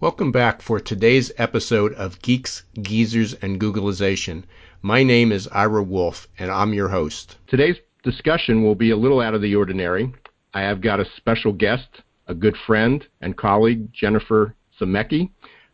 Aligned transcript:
Welcome 0.00 0.30
back 0.30 0.62
for 0.62 0.78
today's 0.78 1.32
episode 1.38 1.92
of 1.94 2.22
Geeks, 2.22 2.62
Geezers, 2.80 3.34
and 3.34 3.60
Googlization. 3.60 4.44
My 4.80 5.02
name 5.02 5.32
is 5.32 5.48
Ira 5.48 5.82
Wolfe, 5.82 6.28
and 6.38 6.52
I'm 6.52 6.72
your 6.72 6.86
host. 6.86 7.36
Today's 7.48 7.78
discussion 8.04 8.62
will 8.62 8.76
be 8.76 8.90
a 8.90 8.96
little 8.96 9.20
out 9.20 9.34
of 9.34 9.42
the 9.42 9.56
ordinary. 9.56 10.12
I 10.54 10.60
have 10.60 10.82
got 10.82 11.00
a 11.00 11.10
special 11.16 11.52
guest, 11.52 11.88
a 12.28 12.34
good 12.34 12.56
friend 12.64 13.04
and 13.20 13.36
colleague, 13.36 13.92
Jennifer 13.92 14.54
Zemecki 14.80 15.30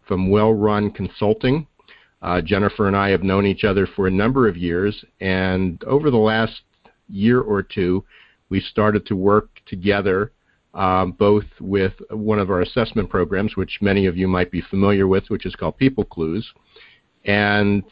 from 0.09 0.31
Well 0.31 0.55
Run 0.55 0.91
Consulting. 0.91 1.67
Uh, 2.23 2.41
Jennifer 2.41 2.89
and 2.89 2.97
I 2.97 3.11
have 3.11 3.25
known 3.25 3.45
each 3.45 3.63
other 3.63 3.87
for 3.87 4.07
a 4.07 4.11
number 4.11 4.49
of 4.49 4.57
years, 4.57 5.05
and 5.21 5.85
over 5.85 6.11
the 6.11 6.17
last 6.17 6.63
year 7.11 7.43
or 7.43 7.63
two, 7.63 8.03
we 8.49 8.63
started 8.63 9.05
to 9.05 9.17
work 9.17 9.61
together 9.67 10.33
um, 10.75 11.13
both 11.13 11.45
with 11.61 11.93
one 12.11 12.39
of 12.39 12.51
our 12.51 12.61
assessment 12.61 13.09
programs, 13.09 13.57
which 13.57 13.79
many 13.81 14.07
of 14.07 14.17
you 14.17 14.27
might 14.27 14.51
be 14.51 14.61
familiar 14.61 15.07
with, 15.07 15.25
which 15.29 15.47
is 15.47 15.55
called 15.55 15.77
People 15.77 16.05
Clues. 16.05 16.53
And 17.25 17.85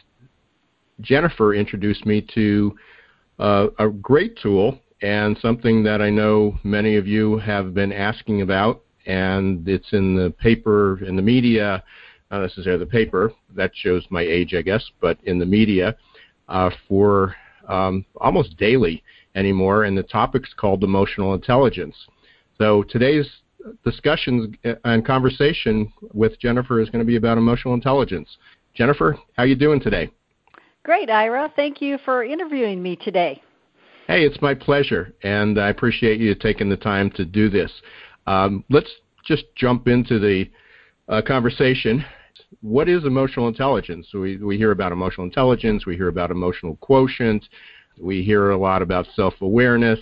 Jennifer 1.00 1.54
introduced 1.54 2.04
me 2.04 2.26
to 2.34 2.76
uh, 3.38 3.66
a 3.78 3.88
great 3.88 4.36
tool 4.42 4.78
and 5.00 5.36
something 5.38 5.82
that 5.84 6.00
I 6.00 6.10
know 6.10 6.58
many 6.62 6.96
of 6.96 7.06
you 7.06 7.38
have 7.38 7.74
been 7.74 7.92
asking 7.92 8.42
about, 8.42 8.82
and 9.06 9.66
it's 9.68 9.92
in 9.92 10.14
the 10.14 10.30
paper, 10.30 11.02
in 11.04 11.16
the 11.16 11.22
media, 11.22 11.82
not 12.30 12.42
necessarily 12.42 12.84
the 12.84 12.90
paper, 12.90 13.32
that 13.54 13.72
shows 13.74 14.06
my 14.10 14.22
age, 14.22 14.54
I 14.54 14.62
guess, 14.62 14.84
but 15.00 15.18
in 15.24 15.38
the 15.38 15.46
media 15.46 15.96
uh, 16.48 16.70
for 16.88 17.34
um, 17.68 18.04
almost 18.16 18.56
daily 18.56 19.02
anymore, 19.34 19.84
and 19.84 19.96
the 19.96 20.02
topic's 20.04 20.54
called 20.56 20.84
emotional 20.84 21.34
intelligence. 21.34 21.96
So 22.62 22.84
today's 22.84 23.28
discussion 23.84 24.56
and 24.84 25.04
conversation 25.04 25.92
with 26.12 26.38
Jennifer 26.38 26.80
is 26.80 26.90
going 26.90 27.00
to 27.00 27.04
be 27.04 27.16
about 27.16 27.36
emotional 27.36 27.74
intelligence. 27.74 28.36
Jennifer, 28.72 29.18
how 29.36 29.42
you 29.42 29.56
doing 29.56 29.80
today? 29.80 30.12
Great, 30.84 31.10
Ira. 31.10 31.52
Thank 31.56 31.82
you 31.82 31.98
for 32.04 32.22
interviewing 32.22 32.80
me 32.80 32.94
today. 32.94 33.42
Hey, 34.06 34.24
it's 34.24 34.40
my 34.40 34.54
pleasure, 34.54 35.12
and 35.24 35.58
I 35.58 35.70
appreciate 35.70 36.20
you 36.20 36.36
taking 36.36 36.68
the 36.70 36.76
time 36.76 37.10
to 37.16 37.24
do 37.24 37.50
this. 37.50 37.72
Um, 38.28 38.64
let's 38.70 38.92
just 39.26 39.42
jump 39.56 39.88
into 39.88 40.20
the 40.20 40.48
uh, 41.08 41.20
conversation. 41.20 42.04
What 42.60 42.88
is 42.88 43.04
emotional 43.04 43.48
intelligence? 43.48 44.06
We, 44.14 44.36
we 44.36 44.56
hear 44.56 44.70
about 44.70 44.92
emotional 44.92 45.26
intelligence, 45.26 45.84
we 45.84 45.96
hear 45.96 46.06
about 46.06 46.30
emotional 46.30 46.76
quotient, 46.76 47.44
we 47.98 48.22
hear 48.22 48.50
a 48.50 48.56
lot 48.56 48.82
about 48.82 49.08
self 49.16 49.34
awareness 49.40 49.98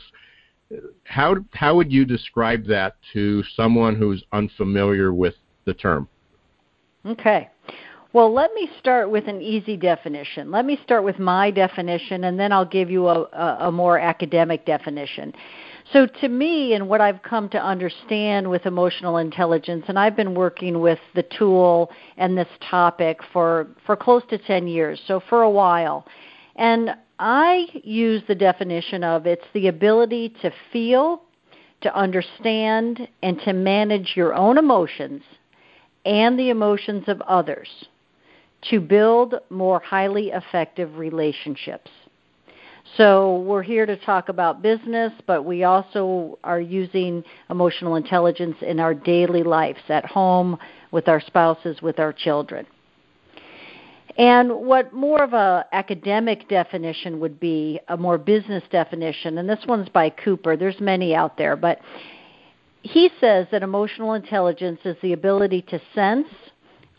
how 1.05 1.37
how 1.53 1.75
would 1.77 1.93
you 1.93 2.05
describe 2.05 2.67
that 2.67 2.97
to 3.13 3.43
someone 3.57 3.97
who's 3.97 4.23
unfamiliar 4.33 5.13
with 5.13 5.35
the 5.65 5.75
term? 5.75 6.09
Okay. 7.05 7.49
Well, 8.13 8.33
let 8.33 8.53
me 8.55 8.69
start 8.81 9.09
with 9.09 9.29
an 9.29 9.41
easy 9.41 9.77
definition. 9.77 10.51
Let 10.51 10.65
me 10.65 10.81
start 10.83 11.05
with 11.05 11.21
my 11.21 11.53
definition, 11.53 12.25
and 12.25 12.41
then 12.41 12.51
I'll 12.51 12.65
give 12.65 12.91
you 12.91 13.07
a, 13.07 13.23
a, 13.61 13.71
more 13.71 14.01
academic 14.01 14.67
definition. 14.67 15.33
So, 15.93 16.07
to 16.07 16.29
me, 16.29 16.75
and 16.75 16.89
what 16.89 17.01
I've 17.01 17.23
come 17.23 17.49
to 17.51 17.59
understand 17.65 18.51
with 18.51 18.67
emotional 18.67 19.19
intelligence, 19.19 19.85
and 19.87 19.97
I've 19.97 20.17
been 20.17 20.35
working 20.35 20.81
with 20.81 20.99
the 21.15 21.23
tool 21.23 21.93
and 22.17 22.37
this 22.37 22.49
topic 22.69 23.21
for, 23.33 23.69
for 23.87 23.95
close 23.95 24.25
to 24.31 24.39
10 24.39 24.67
years, 24.67 25.01
so 25.07 25.21
for 25.29 25.43
a 25.43 25.51
while. 25.51 26.05
And 26.57 26.97
I 27.23 27.67
use 27.85 28.23
the 28.27 28.35
definition 28.35 29.05
of 29.05 29.27
it's 29.27 29.45
the 29.53 29.69
ability 29.69 30.31
to 30.41 30.51
feel, 30.73 31.21
to 31.83 31.95
understand, 31.95 33.07
and 33.23 33.39
to 33.43 33.53
manage 33.53 34.15
your 34.17 34.35
own 34.35 34.57
emotions 34.57 35.23
and 36.07 36.39
the 36.39 36.49
emotions 36.49 37.05
of 37.09 37.21
others 37.23 37.69
to 38.71 38.81
build 38.81 39.35
more 39.51 39.81
highly 39.81 40.31
effective 40.31 40.97
relationships. 40.97 41.91
So, 42.97 43.37
we're 43.41 43.63
here 43.63 43.85
to 43.85 43.99
talk 43.99 44.31
about 44.31 44.63
business, 44.63 45.13
but 45.27 45.45
we 45.45 45.65
also 45.65 46.39
are 46.43 46.61
using 46.61 47.23
emotional 47.51 47.97
intelligence 47.97 48.57
in 48.63 48.81
our 48.81 48.95
daily 48.95 49.43
lives 49.43 49.81
at 49.91 50.07
home, 50.07 50.59
with 50.91 51.07
our 51.07 51.21
spouses, 51.21 51.83
with 51.83 52.01
our 52.01 52.15
children. 52.15 52.67
And 54.21 54.53
what 54.53 54.93
more 54.93 55.23
of 55.23 55.33
a 55.33 55.65
academic 55.73 56.47
definition 56.47 57.21
would 57.21 57.41
be, 57.41 57.81
a 57.89 57.97
more 57.97 58.19
business 58.19 58.63
definition, 58.71 59.39
and 59.39 59.49
this 59.49 59.65
one's 59.67 59.89
by 59.89 60.11
Cooper. 60.11 60.59
There's 60.59 60.79
many 60.79 61.15
out 61.15 61.39
there, 61.39 61.57
but 61.57 61.81
he 62.83 63.09
says 63.19 63.47
that 63.51 63.63
emotional 63.63 64.13
intelligence 64.13 64.81
is 64.85 64.95
the 65.01 65.15
ability 65.15 65.63
to 65.71 65.81
sense, 65.95 66.29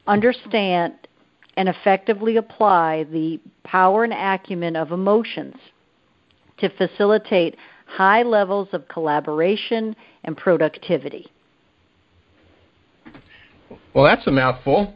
understand, 0.07 0.95
and 1.57 1.69
effectively 1.69 2.37
apply 2.37 3.03
the 3.11 3.39
power 3.63 4.03
and 4.03 4.13
acumen 4.13 4.75
of 4.75 4.91
emotions 4.91 5.57
to 6.57 6.69
facilitate 6.69 7.55
high 7.85 8.23
levels 8.23 8.69
of 8.73 8.87
collaboration 8.87 9.95
and 10.23 10.35
productivity. 10.35 11.27
Well, 13.93 14.05
that's 14.05 14.25
a 14.25 14.31
mouthful. 14.31 14.95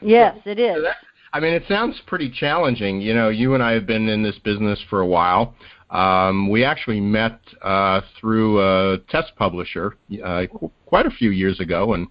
Yes, 0.00 0.38
it 0.46 0.58
is. 0.58 0.82
I 1.36 1.40
mean, 1.40 1.52
it 1.52 1.64
sounds 1.68 2.00
pretty 2.06 2.30
challenging. 2.30 3.02
You 3.02 3.12
know, 3.12 3.28
you 3.28 3.52
and 3.52 3.62
I 3.62 3.72
have 3.72 3.86
been 3.86 4.08
in 4.08 4.22
this 4.22 4.38
business 4.38 4.82
for 4.88 5.00
a 5.00 5.06
while. 5.06 5.54
Um, 5.90 6.48
we 6.48 6.64
actually 6.64 6.98
met 6.98 7.38
uh, 7.60 8.00
through 8.18 8.62
a 8.62 8.96
test 9.10 9.36
publisher 9.36 9.98
uh, 10.24 10.46
qu- 10.50 10.70
quite 10.86 11.04
a 11.04 11.10
few 11.10 11.32
years 11.32 11.60
ago, 11.60 11.92
and 11.92 12.06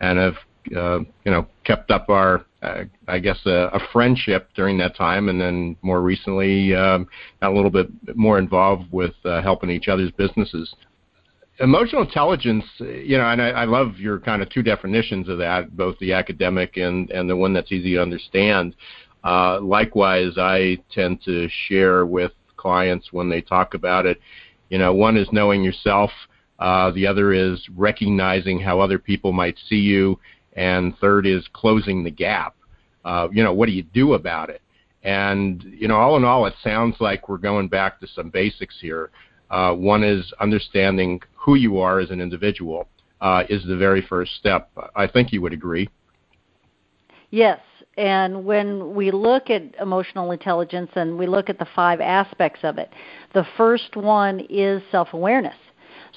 and 0.00 0.16
have 0.16 0.34
uh, 0.76 1.00
you 1.24 1.32
know 1.32 1.48
kept 1.64 1.90
up 1.90 2.08
our 2.08 2.46
uh, 2.62 2.84
I 3.08 3.18
guess 3.18 3.38
a, 3.46 3.68
a 3.72 3.80
friendship 3.92 4.48
during 4.54 4.78
that 4.78 4.94
time, 4.94 5.28
and 5.28 5.40
then 5.40 5.76
more 5.82 6.00
recently 6.00 6.72
um, 6.76 7.08
got 7.40 7.50
a 7.50 7.54
little 7.56 7.72
bit 7.72 7.88
more 8.14 8.38
involved 8.38 8.92
with 8.92 9.14
uh, 9.24 9.42
helping 9.42 9.70
each 9.70 9.88
other's 9.88 10.12
businesses 10.12 10.72
emotional 11.60 12.02
intelligence, 12.02 12.64
you 12.78 13.18
know, 13.18 13.24
and 13.24 13.42
I, 13.42 13.50
I 13.50 13.64
love 13.64 13.98
your 13.98 14.18
kind 14.18 14.42
of 14.42 14.50
two 14.50 14.62
definitions 14.62 15.28
of 15.28 15.38
that, 15.38 15.76
both 15.76 15.98
the 15.98 16.12
academic 16.12 16.76
and 16.76 17.10
and 17.10 17.28
the 17.28 17.36
one 17.36 17.52
that's 17.52 17.72
easy 17.72 17.94
to 17.94 18.02
understand. 18.02 18.76
Uh, 19.24 19.60
likewise, 19.60 20.34
I 20.38 20.78
tend 20.92 21.22
to 21.24 21.48
share 21.68 22.06
with 22.06 22.32
clients 22.56 23.12
when 23.12 23.28
they 23.28 23.40
talk 23.40 23.74
about 23.74 24.06
it. 24.06 24.20
You 24.70 24.78
know, 24.78 24.94
one 24.94 25.16
is 25.16 25.28
knowing 25.32 25.62
yourself. 25.62 26.10
Uh, 26.58 26.90
the 26.90 27.06
other 27.06 27.32
is 27.32 27.66
recognizing 27.76 28.58
how 28.60 28.80
other 28.80 28.98
people 28.98 29.32
might 29.32 29.56
see 29.68 29.76
you, 29.76 30.18
and 30.54 30.96
third 30.98 31.26
is 31.26 31.46
closing 31.52 32.04
the 32.04 32.10
gap. 32.10 32.54
Uh, 33.04 33.28
you 33.32 33.42
know, 33.42 33.52
what 33.52 33.66
do 33.66 33.72
you 33.72 33.82
do 33.82 34.14
about 34.14 34.50
it? 34.50 34.60
And 35.02 35.62
you 35.64 35.88
know, 35.88 35.96
all 35.96 36.16
in 36.16 36.24
all, 36.24 36.46
it 36.46 36.54
sounds 36.62 36.96
like 37.00 37.28
we're 37.28 37.38
going 37.38 37.68
back 37.68 38.00
to 38.00 38.08
some 38.08 38.30
basics 38.30 38.76
here. 38.80 39.10
Uh, 39.50 39.72
one 39.72 40.04
is 40.04 40.32
understanding 40.40 41.20
who 41.48 41.54
you 41.54 41.78
are 41.78 41.98
as 41.98 42.10
an 42.10 42.20
individual 42.20 42.86
uh, 43.22 43.42
is 43.48 43.64
the 43.64 43.76
very 43.76 44.02
first 44.02 44.36
step. 44.36 44.70
I 44.94 45.06
think 45.06 45.32
you 45.32 45.40
would 45.40 45.54
agree. 45.54 45.88
Yes, 47.30 47.60
and 47.96 48.44
when 48.44 48.94
we 48.94 49.10
look 49.10 49.48
at 49.48 49.62
emotional 49.80 50.30
intelligence 50.32 50.90
and 50.94 51.16
we 51.16 51.26
look 51.26 51.48
at 51.48 51.58
the 51.58 51.66
five 51.74 52.02
aspects 52.02 52.60
of 52.64 52.76
it, 52.76 52.90
the 53.32 53.46
first 53.56 53.96
one 53.96 54.40
is 54.50 54.82
self 54.90 55.14
awareness. 55.14 55.56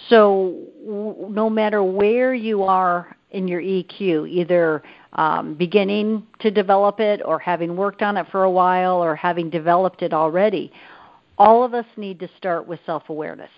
So, 0.10 0.66
w- 0.86 1.30
no 1.30 1.50
matter 1.50 1.82
where 1.82 2.34
you 2.34 2.64
are 2.64 3.16
in 3.30 3.48
your 3.48 3.62
EQ, 3.62 4.30
either 4.30 4.84
um, 5.14 5.56
beginning 5.56 6.28
to 6.40 6.52
develop 6.52 7.00
it 7.00 7.22
or 7.24 7.40
having 7.40 7.78
worked 7.78 8.02
on 8.02 8.18
it 8.18 8.26
for 8.34 8.44
a 8.44 8.52
while 8.52 9.02
or 9.02 9.16
having 9.16 9.50
developed 9.50 10.02
it 10.02 10.12
already, 10.12 10.74
all 11.38 11.64
of 11.64 11.74
us 11.74 11.86
need 11.96 12.20
to 12.20 12.30
start 12.38 12.68
with 12.68 12.82
self 12.86 13.08
awareness. 13.08 13.50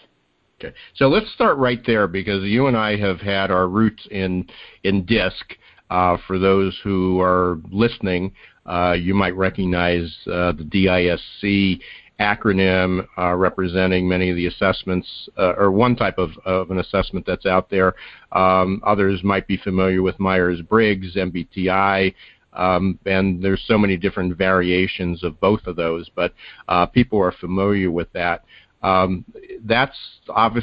Okay, 0.63 0.73
so 0.95 1.09
let's 1.09 1.29
start 1.33 1.57
right 1.57 1.81
there 1.85 2.07
because 2.07 2.43
you 2.43 2.67
and 2.67 2.77
I 2.77 2.95
have 2.95 3.19
had 3.19 3.51
our 3.51 3.67
roots 3.67 4.07
in 4.11 4.47
in 4.83 5.05
DISC. 5.05 5.57
Uh, 5.89 6.17
for 6.25 6.39
those 6.39 6.79
who 6.83 7.19
are 7.21 7.57
listening, 7.69 8.33
uh, 8.65 8.95
you 8.97 9.13
might 9.13 9.35
recognize 9.35 10.15
uh, 10.25 10.53
the 10.53 10.63
DISC 10.63 11.81
acronym 12.19 13.05
uh, 13.17 13.35
representing 13.35 14.07
many 14.07 14.29
of 14.29 14.37
the 14.37 14.47
assessments, 14.47 15.29
uh, 15.37 15.53
or 15.57 15.71
one 15.71 15.95
type 15.95 16.17
of, 16.17 16.31
of 16.45 16.71
an 16.71 16.79
assessment 16.79 17.25
that's 17.25 17.45
out 17.45 17.69
there. 17.69 17.95
Um, 18.31 18.81
others 18.85 19.21
might 19.23 19.47
be 19.47 19.57
familiar 19.57 20.01
with 20.01 20.19
Myers 20.19 20.61
Briggs, 20.61 21.15
MBTI, 21.15 22.13
um, 22.53 22.97
and 23.05 23.43
there's 23.43 23.63
so 23.67 23.77
many 23.77 23.97
different 23.97 24.37
variations 24.37 25.23
of 25.23 25.39
both 25.39 25.65
of 25.67 25.75
those, 25.75 26.09
but 26.15 26.33
uh, 26.69 26.85
people 26.85 27.19
are 27.19 27.31
familiar 27.33 27.91
with 27.91 28.11
that. 28.13 28.45
Um, 28.83 29.25
that's 29.63 29.97
off, 30.29 30.53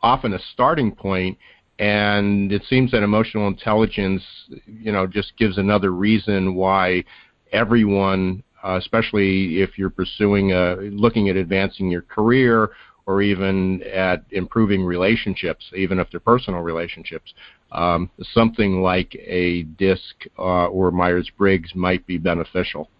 often 0.00 0.32
a 0.32 0.38
starting 0.52 0.92
point, 0.92 1.36
and 1.78 2.52
it 2.52 2.62
seems 2.68 2.92
that 2.92 3.02
emotional 3.02 3.46
intelligence, 3.48 4.22
you 4.66 4.92
know, 4.92 5.06
just 5.06 5.36
gives 5.36 5.58
another 5.58 5.90
reason 5.90 6.54
why 6.54 7.04
everyone, 7.52 8.42
uh, 8.64 8.76
especially 8.76 9.60
if 9.60 9.76
you're 9.76 9.90
pursuing, 9.90 10.52
a, 10.52 10.76
looking 10.76 11.28
at 11.28 11.36
advancing 11.36 11.90
your 11.90 12.02
career 12.02 12.70
or 13.06 13.22
even 13.22 13.82
at 13.84 14.22
improving 14.32 14.84
relationships, 14.84 15.64
even 15.74 15.98
if 15.98 16.10
they're 16.10 16.20
personal 16.20 16.60
relationships, 16.60 17.32
um, 17.72 18.10
something 18.34 18.82
like 18.82 19.14
a 19.14 19.62
DISC 19.62 20.26
uh, 20.38 20.66
or 20.66 20.90
Myers 20.90 21.30
Briggs 21.38 21.74
might 21.74 22.06
be 22.06 22.18
beneficial. 22.18 22.90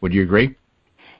Would 0.00 0.12
you 0.12 0.24
agree? 0.24 0.56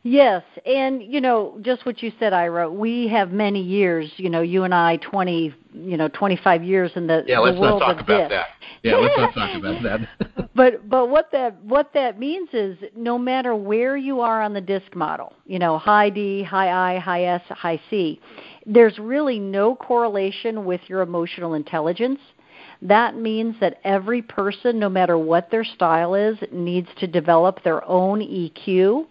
Yes, 0.04 0.42
and 0.66 1.00
you 1.00 1.20
know, 1.20 1.58
just 1.62 1.86
what 1.86 2.02
you 2.02 2.10
said, 2.18 2.32
Ira. 2.32 2.68
We 2.68 3.06
have 3.08 3.30
many 3.30 3.62
years. 3.62 4.10
You 4.16 4.30
know, 4.30 4.40
you 4.40 4.64
and 4.64 4.74
I, 4.74 4.96
twenty, 4.96 5.54
you 5.72 5.96
know, 5.96 6.08
twenty-five 6.08 6.64
years 6.64 6.90
in 6.96 7.06
the, 7.06 7.22
yeah, 7.24 7.36
the 7.36 7.42
let's 7.42 7.60
world 7.60 7.80
not 7.80 7.94
talk 7.94 8.02
about 8.02 8.28
this. 8.28 8.30
that. 8.30 8.46
Yeah, 8.82 8.96
let's 8.96 9.16
not 9.16 9.34
talk 9.34 9.56
about 9.56 9.82
that. 9.84 10.48
but 10.56 10.88
but 10.88 11.08
what 11.08 11.30
that 11.30 11.62
what 11.62 11.92
that 11.94 12.18
means 12.18 12.48
is, 12.52 12.76
no 12.96 13.16
matter 13.16 13.54
where 13.54 13.96
you 13.96 14.20
are 14.20 14.42
on 14.42 14.52
the 14.52 14.60
disc 14.60 14.92
model, 14.96 15.34
you 15.46 15.60
know, 15.60 15.78
high 15.78 16.10
D, 16.10 16.42
high 16.42 16.96
I, 16.96 16.98
high 16.98 17.24
S, 17.24 17.42
high 17.48 17.80
C, 17.88 18.20
there's 18.66 18.98
really 18.98 19.38
no 19.38 19.76
correlation 19.76 20.64
with 20.64 20.80
your 20.88 21.02
emotional 21.02 21.54
intelligence. 21.54 22.18
That 22.80 23.14
means 23.14 23.54
that 23.60 23.78
every 23.84 24.20
person, 24.20 24.80
no 24.80 24.88
matter 24.88 25.16
what 25.16 25.48
their 25.52 25.62
style 25.62 26.16
is, 26.16 26.36
needs 26.50 26.88
to 26.98 27.06
develop 27.06 27.62
their 27.62 27.86
own 27.88 28.18
EQ 28.18 29.06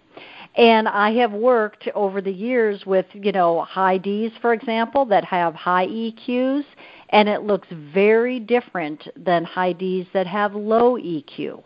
and 0.56 0.88
I 0.88 1.12
have 1.14 1.32
worked 1.32 1.88
over 1.96 2.22
the 2.22 2.32
years 2.32 2.86
with, 2.86 3.06
you 3.14 3.32
know, 3.32 3.62
high 3.62 3.98
Ds, 3.98 4.34
for 4.42 4.54
example, 4.54 5.06
that 5.06 5.24
have 5.26 5.56
high 5.56 5.88
EQs, 5.88 6.64
and 7.10 7.30
it 7.30 7.44
looks 7.44 7.68
very 7.94 8.40
different 8.40 9.08
than 9.16 9.44
high 9.46 9.74
Ds 9.74 10.08
that 10.14 10.28
have 10.28 10.54
low 10.54 10.98
EQ. 10.98 11.64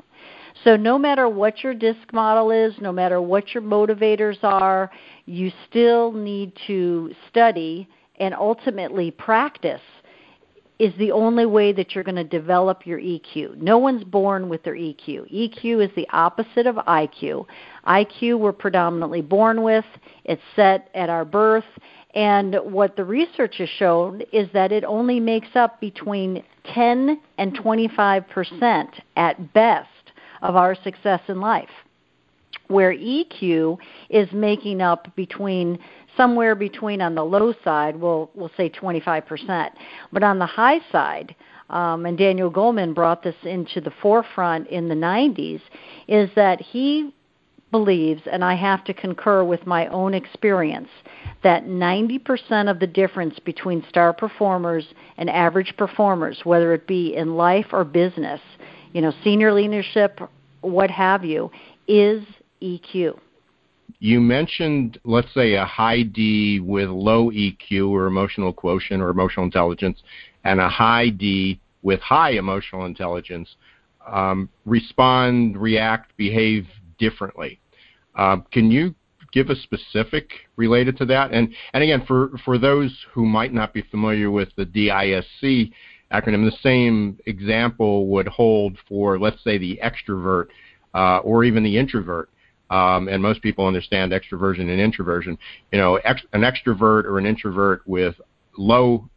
So 0.63 0.75
no 0.75 0.97
matter 0.97 1.27
what 1.27 1.63
your 1.63 1.73
disc 1.73 2.13
model 2.13 2.51
is, 2.51 2.73
no 2.79 2.91
matter 2.91 3.21
what 3.21 3.53
your 3.53 3.63
motivators 3.63 4.37
are, 4.43 4.91
you 5.25 5.51
still 5.69 6.11
need 6.11 6.53
to 6.67 7.13
study 7.29 7.87
and 8.19 8.33
ultimately 8.33 9.11
practice 9.11 9.81
is 10.77 10.93
the 10.97 11.11
only 11.11 11.45
way 11.45 11.71
that 11.71 11.95
you're 11.95 12.03
going 12.03 12.15
to 12.15 12.23
develop 12.23 12.85
your 12.85 12.99
EQ. 12.99 13.57
No 13.57 13.77
one's 13.77 14.03
born 14.03 14.49
with 14.49 14.63
their 14.63 14.75
EQ. 14.75 15.31
EQ 15.33 15.85
is 15.85 15.95
the 15.95 16.07
opposite 16.09 16.67
of 16.67 16.75
IQ. 16.75 17.45
IQ 17.87 18.39
we're 18.39 18.51
predominantly 18.51 19.21
born 19.21 19.63
with, 19.63 19.85
it's 20.25 20.41
set 20.55 20.89
at 20.93 21.09
our 21.09 21.23
birth, 21.23 21.63
and 22.13 22.55
what 22.63 22.95
the 22.95 23.03
research 23.03 23.55
has 23.57 23.69
shown 23.69 24.21
is 24.31 24.47
that 24.53 24.71
it 24.71 24.83
only 24.85 25.19
makes 25.19 25.55
up 25.55 25.79
between 25.81 26.43
10 26.73 27.19
and 27.37 27.57
25% 27.57 28.87
at 29.17 29.53
best 29.53 29.89
of 30.41 30.55
our 30.55 30.75
success 30.75 31.21
in 31.27 31.41
life. 31.41 31.69
Where 32.67 32.93
EQ 32.93 33.77
is 34.09 34.31
making 34.31 34.81
up 34.81 35.13
between 35.15 35.77
somewhere 36.17 36.55
between 36.55 37.01
on 37.01 37.15
the 37.15 37.23
low 37.23 37.53
side, 37.63 37.95
we'll 37.95 38.29
we'll 38.35 38.51
say 38.57 38.69
25%, 38.69 39.69
but 40.11 40.23
on 40.23 40.39
the 40.39 40.45
high 40.45 40.79
side, 40.91 41.35
um, 41.69 42.05
and 42.05 42.17
Daniel 42.17 42.51
Goleman 42.51 42.93
brought 42.93 43.23
this 43.23 43.35
into 43.43 43.81
the 43.81 43.91
forefront 44.01 44.67
in 44.67 44.87
the 44.87 44.95
90s, 44.95 45.61
is 46.07 46.29
that 46.35 46.61
he 46.61 47.13
believes, 47.71 48.21
and 48.31 48.43
I 48.43 48.55
have 48.55 48.83
to 48.85 48.93
concur 48.93 49.43
with 49.43 49.65
my 49.65 49.87
own 49.87 50.13
experience, 50.13 50.89
that 51.43 51.65
90% 51.65 52.69
of 52.69 52.79
the 52.79 52.87
difference 52.87 53.37
between 53.39 53.83
star 53.89 54.13
performers 54.13 54.85
and 55.17 55.29
average 55.29 55.75
performers, 55.75 56.41
whether 56.43 56.73
it 56.73 56.87
be 56.87 57.15
in 57.15 57.35
life 57.35 57.67
or 57.71 57.83
business, 57.83 58.39
you 58.93 59.01
know, 59.01 59.11
senior 59.23 59.51
leadership, 59.51 60.19
what 60.61 60.89
have 60.89 61.25
you, 61.25 61.51
is 61.87 62.23
EQ. 62.61 63.19
You 63.99 64.19
mentioned, 64.19 64.99
let's 65.03 65.33
say, 65.33 65.53
a 65.53 65.65
high 65.65 66.03
D 66.03 66.59
with 66.59 66.89
low 66.89 67.31
EQ 67.31 67.89
or 67.89 68.07
emotional 68.07 68.53
quotient 68.53 69.01
or 69.01 69.09
emotional 69.09 69.45
intelligence, 69.45 70.01
and 70.43 70.59
a 70.59 70.69
high 70.69 71.09
D 71.09 71.59
with 71.81 71.99
high 72.01 72.31
emotional 72.31 72.85
intelligence 72.85 73.55
um, 74.07 74.49
respond, 74.65 75.57
react, 75.57 76.15
behave 76.17 76.67
differently. 76.97 77.59
Um, 78.15 78.45
can 78.51 78.71
you 78.71 78.95
give 79.31 79.49
a 79.49 79.55
specific 79.55 80.29
related 80.55 80.97
to 80.97 81.05
that? 81.05 81.31
And 81.31 81.53
and 81.73 81.83
again, 81.83 82.03
for 82.07 82.31
for 82.43 82.57
those 82.57 82.95
who 83.13 83.25
might 83.25 83.53
not 83.53 83.73
be 83.73 83.81
familiar 83.83 84.31
with 84.31 84.49
the 84.55 84.65
DISC 84.65 85.71
acronym, 86.11 86.49
the 86.49 86.57
same 86.61 87.19
example 87.25 88.07
would 88.07 88.27
hold 88.27 88.77
for 88.87 89.19
let's 89.19 89.43
say 89.43 89.57
the 89.57 89.79
extrovert 89.83 90.47
uh, 90.93 91.17
or 91.19 91.43
even 91.43 91.63
the 91.63 91.77
introvert. 91.77 92.29
Um, 92.69 93.07
and 93.07 93.21
most 93.21 93.41
people 93.41 93.67
understand 93.67 94.11
extroversion 94.11 94.61
and 94.61 94.79
introversion. 94.79 95.37
You 95.71 95.79
know, 95.79 95.95
ex- 95.97 96.25
an 96.33 96.41
extrovert 96.41 97.05
or 97.05 97.19
an 97.19 97.25
introvert 97.25 97.83
with 97.85 98.15
low 98.57 99.07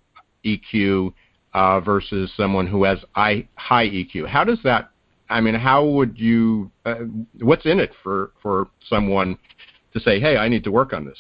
EQ 0.45 1.13
uh, 1.55 1.81
versus 1.81 2.31
someone 2.37 2.67
who 2.67 2.85
has 2.85 2.99
I, 3.15 3.49
high 3.55 3.89
EQ. 3.89 4.29
How 4.29 4.45
does 4.45 4.59
that? 4.65 4.91
I 5.31 5.41
mean, 5.41 5.55
how 5.55 5.85
would 5.85 6.19
you? 6.19 6.71
Uh, 6.85 6.97
what's 7.41 7.67
in 7.67 7.81
it 7.81 7.93
for 8.03 8.33
for 8.43 8.69
someone 8.89 9.39
to 9.93 10.01
say, 10.01 10.21
"Hey, 10.21 10.37
I 10.37 10.49
need 10.49 10.65
to 10.65 10.73
work 10.73 10.93
on 10.93 11.05
this"? 11.05 11.19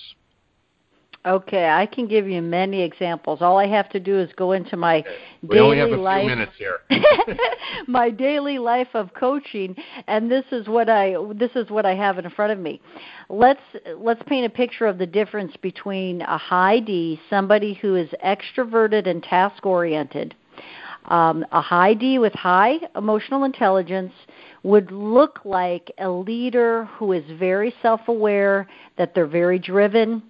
Okay, 1.27 1.69
I 1.69 1.85
can 1.85 2.07
give 2.07 2.29
you 2.29 2.41
many 2.41 2.81
examples. 2.83 3.43
All 3.43 3.59
I 3.59 3.67
have 3.67 3.89
to 3.91 4.01
do 4.01 4.19
is 4.19 4.31
go 4.37 4.53
into 4.53 4.77
my 4.77 5.05
we 5.43 5.57
daily 5.57 5.61
only 5.61 5.79
have 5.79 5.91
a 5.91 6.03
life. 6.03 6.23
few 6.23 6.29
minutes 6.29 6.53
here. 6.57 6.79
my 7.89 8.09
daily 8.09 8.59
life 8.59 8.89
of 8.95 9.13
coaching, 9.15 9.75
and 10.07 10.31
this 10.31 10.45
is 10.53 10.69
what 10.69 10.89
I 10.89 11.17
this 11.35 11.51
is 11.57 11.71
what 11.71 11.85
I 11.85 11.95
have 11.95 12.19
in 12.19 12.31
front 12.31 12.53
of 12.53 12.59
me. 12.59 12.81
Let's 13.29 13.61
let's 13.97 14.23
paint 14.27 14.47
a 14.47 14.51
picture 14.51 14.87
of 14.87 14.99
the 14.99 15.07
difference 15.07 15.55
between 15.61 16.23
a 16.23 16.39
high 16.39 16.79
D, 16.79 17.21
somebody 17.29 17.75
who 17.75 17.97
is 17.97 18.09
extroverted 18.25 19.09
and 19.09 19.23
task 19.23 19.67
oriented. 19.67 20.35
Um, 21.07 21.45
a 21.53 21.61
high 21.61 21.95
D 21.95 22.19
with 22.19 22.35
high 22.35 22.77
emotional 22.95 23.45
intelligence 23.45 24.13
would 24.63 24.91
look 24.93 25.41
like 25.45 25.91
a 25.99 26.09
leader 26.09 26.85
who 26.97 27.13
is 27.13 27.25
very 27.39 27.75
self 27.83 28.03
aware, 28.09 28.69
that 28.97 29.15
they're 29.15 29.27
very 29.27 29.59
driven, 29.59 30.23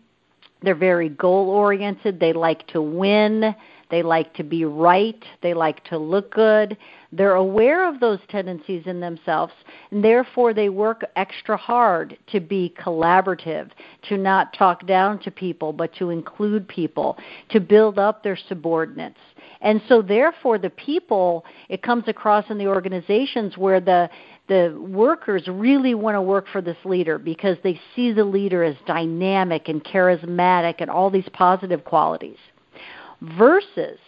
they're 0.62 0.74
very 0.74 1.08
goal 1.08 1.50
oriented. 1.50 2.18
They 2.18 2.32
like 2.32 2.66
to 2.68 2.82
win. 2.82 3.54
They 3.90 4.02
like 4.02 4.34
to 4.34 4.42
be 4.42 4.64
right. 4.64 5.22
They 5.42 5.54
like 5.54 5.82
to 5.84 5.98
look 5.98 6.32
good. 6.32 6.76
They're 7.10 7.36
aware 7.36 7.88
of 7.88 8.00
those 8.00 8.18
tendencies 8.28 8.82
in 8.86 9.00
themselves, 9.00 9.54
and 9.90 10.04
therefore 10.04 10.52
they 10.52 10.68
work 10.68 11.04
extra 11.16 11.56
hard 11.56 12.18
to 12.32 12.40
be 12.40 12.74
collaborative, 12.78 13.70
to 14.10 14.18
not 14.18 14.52
talk 14.52 14.86
down 14.86 15.18
to 15.20 15.30
people, 15.30 15.72
but 15.72 15.94
to 15.94 16.10
include 16.10 16.68
people, 16.68 17.16
to 17.48 17.60
build 17.60 17.98
up 17.98 18.22
their 18.22 18.36
subordinates. 18.36 19.18
And 19.62 19.80
so, 19.88 20.02
therefore, 20.02 20.58
the 20.58 20.70
people, 20.70 21.46
it 21.70 21.82
comes 21.82 22.04
across 22.06 22.44
in 22.50 22.58
the 22.58 22.68
organizations 22.68 23.56
where 23.56 23.80
the 23.80 24.10
the 24.48 24.76
workers 24.80 25.46
really 25.46 25.94
want 25.94 26.14
to 26.14 26.22
work 26.22 26.46
for 26.50 26.60
this 26.60 26.76
leader 26.84 27.18
because 27.18 27.56
they 27.62 27.80
see 27.94 28.12
the 28.12 28.24
leader 28.24 28.64
as 28.64 28.76
dynamic 28.86 29.68
and 29.68 29.84
charismatic 29.84 30.76
and 30.78 30.90
all 30.90 31.10
these 31.10 31.28
positive 31.32 31.84
qualities. 31.84 32.38
Versus 33.20 33.98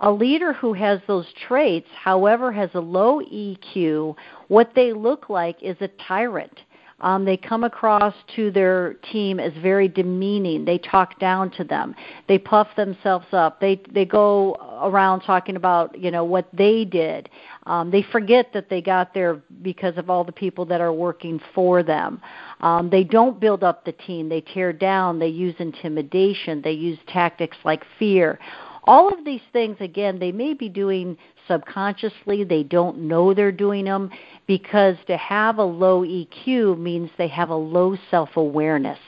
a 0.00 0.10
leader 0.10 0.52
who 0.52 0.72
has 0.74 1.00
those 1.06 1.26
traits, 1.46 1.88
however, 1.94 2.52
has 2.52 2.70
a 2.74 2.80
low 2.80 3.20
EQ, 3.20 4.14
what 4.48 4.72
they 4.74 4.92
look 4.92 5.30
like 5.30 5.62
is 5.62 5.76
a 5.80 5.88
tyrant. 6.06 6.60
Um, 7.00 7.26
they 7.26 7.36
come 7.36 7.64
across 7.64 8.14
to 8.36 8.50
their 8.50 8.94
team 9.12 9.38
as 9.38 9.52
very 9.62 9.86
demeaning. 9.86 10.64
They 10.64 10.78
talk 10.78 11.18
down 11.20 11.50
to 11.52 11.64
them. 11.64 11.94
They 12.26 12.38
puff 12.38 12.68
themselves 12.74 13.26
up. 13.32 13.60
They 13.60 13.82
they 13.92 14.06
go 14.06 14.54
around 14.82 15.20
talking 15.20 15.56
about 15.56 15.98
you 15.98 16.10
know 16.10 16.24
what 16.24 16.48
they 16.54 16.86
did. 16.86 17.28
Um, 17.66 17.90
they 17.90 18.02
forget 18.02 18.52
that 18.54 18.70
they 18.70 18.80
got 18.80 19.12
there 19.12 19.42
because 19.62 19.98
of 19.98 20.08
all 20.08 20.24
the 20.24 20.32
people 20.32 20.64
that 20.66 20.80
are 20.80 20.92
working 20.92 21.40
for 21.54 21.82
them. 21.82 22.20
Um, 22.60 22.88
they 22.88 23.04
don't 23.04 23.40
build 23.40 23.64
up 23.64 23.84
the 23.84 23.92
team. 23.92 24.28
They 24.28 24.40
tear 24.40 24.72
down. 24.72 25.18
They 25.18 25.28
use 25.28 25.54
intimidation. 25.58 26.62
They 26.62 26.72
use 26.72 26.98
tactics 27.08 27.56
like 27.64 27.84
fear. 27.98 28.38
All 28.84 29.12
of 29.12 29.24
these 29.24 29.40
things, 29.52 29.76
again, 29.80 30.20
they 30.20 30.30
may 30.30 30.54
be 30.54 30.68
doing 30.68 31.18
subconsciously. 31.48 32.44
They 32.44 32.62
don't 32.62 32.98
know 32.98 33.34
they're 33.34 33.50
doing 33.50 33.84
them 33.84 34.10
because 34.46 34.96
to 35.08 35.16
have 35.16 35.58
a 35.58 35.64
low 35.64 36.02
EQ 36.02 36.78
means 36.78 37.10
they 37.18 37.28
have 37.28 37.50
a 37.50 37.56
low 37.56 37.96
self 38.10 38.36
awareness 38.36 38.98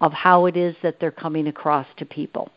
of 0.00 0.12
how 0.12 0.46
it 0.46 0.56
is 0.56 0.76
that 0.84 1.00
they're 1.00 1.10
coming 1.10 1.48
across 1.48 1.86
to 1.96 2.04
people. 2.04 2.48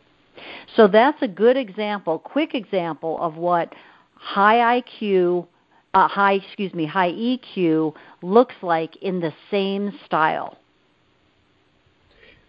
So 0.76 0.86
that's 0.86 1.20
a 1.22 1.28
good 1.28 1.56
example, 1.56 2.18
quick 2.18 2.54
example 2.54 3.18
of 3.20 3.36
what 3.36 3.74
high 4.22 4.80
IQ, 4.80 5.46
uh, 5.94 6.08
high 6.08 6.34
excuse 6.34 6.72
me, 6.72 6.86
high 6.86 7.10
EQ 7.10 7.94
looks 8.22 8.54
like 8.62 8.96
in 9.02 9.20
the 9.20 9.32
same 9.50 9.92
style. 10.06 10.56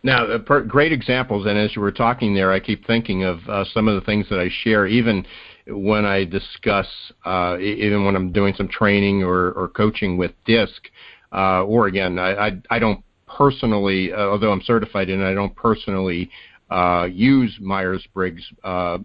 Now, 0.04 0.26
uh, 0.26 0.38
per, 0.40 0.62
great 0.62 0.92
examples, 0.92 1.46
and 1.46 1.58
as 1.58 1.76
you 1.76 1.82
were 1.82 1.92
talking 1.92 2.36
there, 2.36 2.52
I 2.52 2.60
keep 2.60 2.86
thinking 2.86 3.24
of 3.24 3.40
uh, 3.50 3.66
some 3.74 3.88
of 3.88 3.96
the 3.96 4.06
things 4.06 4.28
that 4.30 4.40
I 4.40 4.50
share, 4.64 4.86
even 4.86 5.26
when 5.68 6.06
I 6.06 6.26
discuss, 6.26 6.88
uh, 7.26 7.58
even 7.60 8.06
when 8.06 8.16
I'm 8.16 8.32
doing 8.32 8.54
some 8.56 8.68
training 8.68 9.24
or, 9.24 9.52
or 9.54 9.70
coaching 9.70 10.18
with 10.18 10.32
DISC, 10.46 10.90
uh, 11.32 11.64
or 11.64 11.88
again, 11.88 12.20
I, 12.20 12.48
I, 12.48 12.52
I 12.70 12.80
don't 12.80 13.04
personally, 13.28 14.14
uh, 14.14 14.18
although 14.18 14.52
I'm 14.52 14.62
certified 14.62 15.10
in 15.10 15.22
it, 15.22 15.26
I 15.26 15.34
don't 15.34 15.56
personally 15.56 16.30
uh, 16.70 17.08
use 17.10 17.58
Myers 17.60 18.06
Briggs 18.14 18.44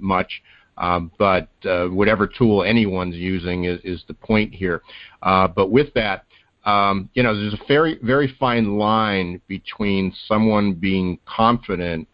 much. 0.01 0.43
Um, 0.79 1.11
but 1.19 1.49
uh, 1.65 1.87
whatever 1.87 2.27
tool 2.27 2.63
anyone's 2.63 3.17
using 3.17 3.65
is, 3.65 3.81
is 3.85 4.05
the 4.09 4.15
point 4.15 4.55
here. 4.55 4.83
Uh, 5.23 5.49
but 5.49 5.71
with 5.71 5.93
that, 5.95 6.25
um, 6.65 7.09
you 7.15 7.23
know, 7.23 7.35
there's 7.35 7.55
a 7.55 7.67
very 7.67 7.99
very 8.03 8.35
fine 8.39 8.79
line 8.79 9.41
between 9.49 10.13
someone 10.27 10.75
being 10.75 11.19
confident 11.25 12.07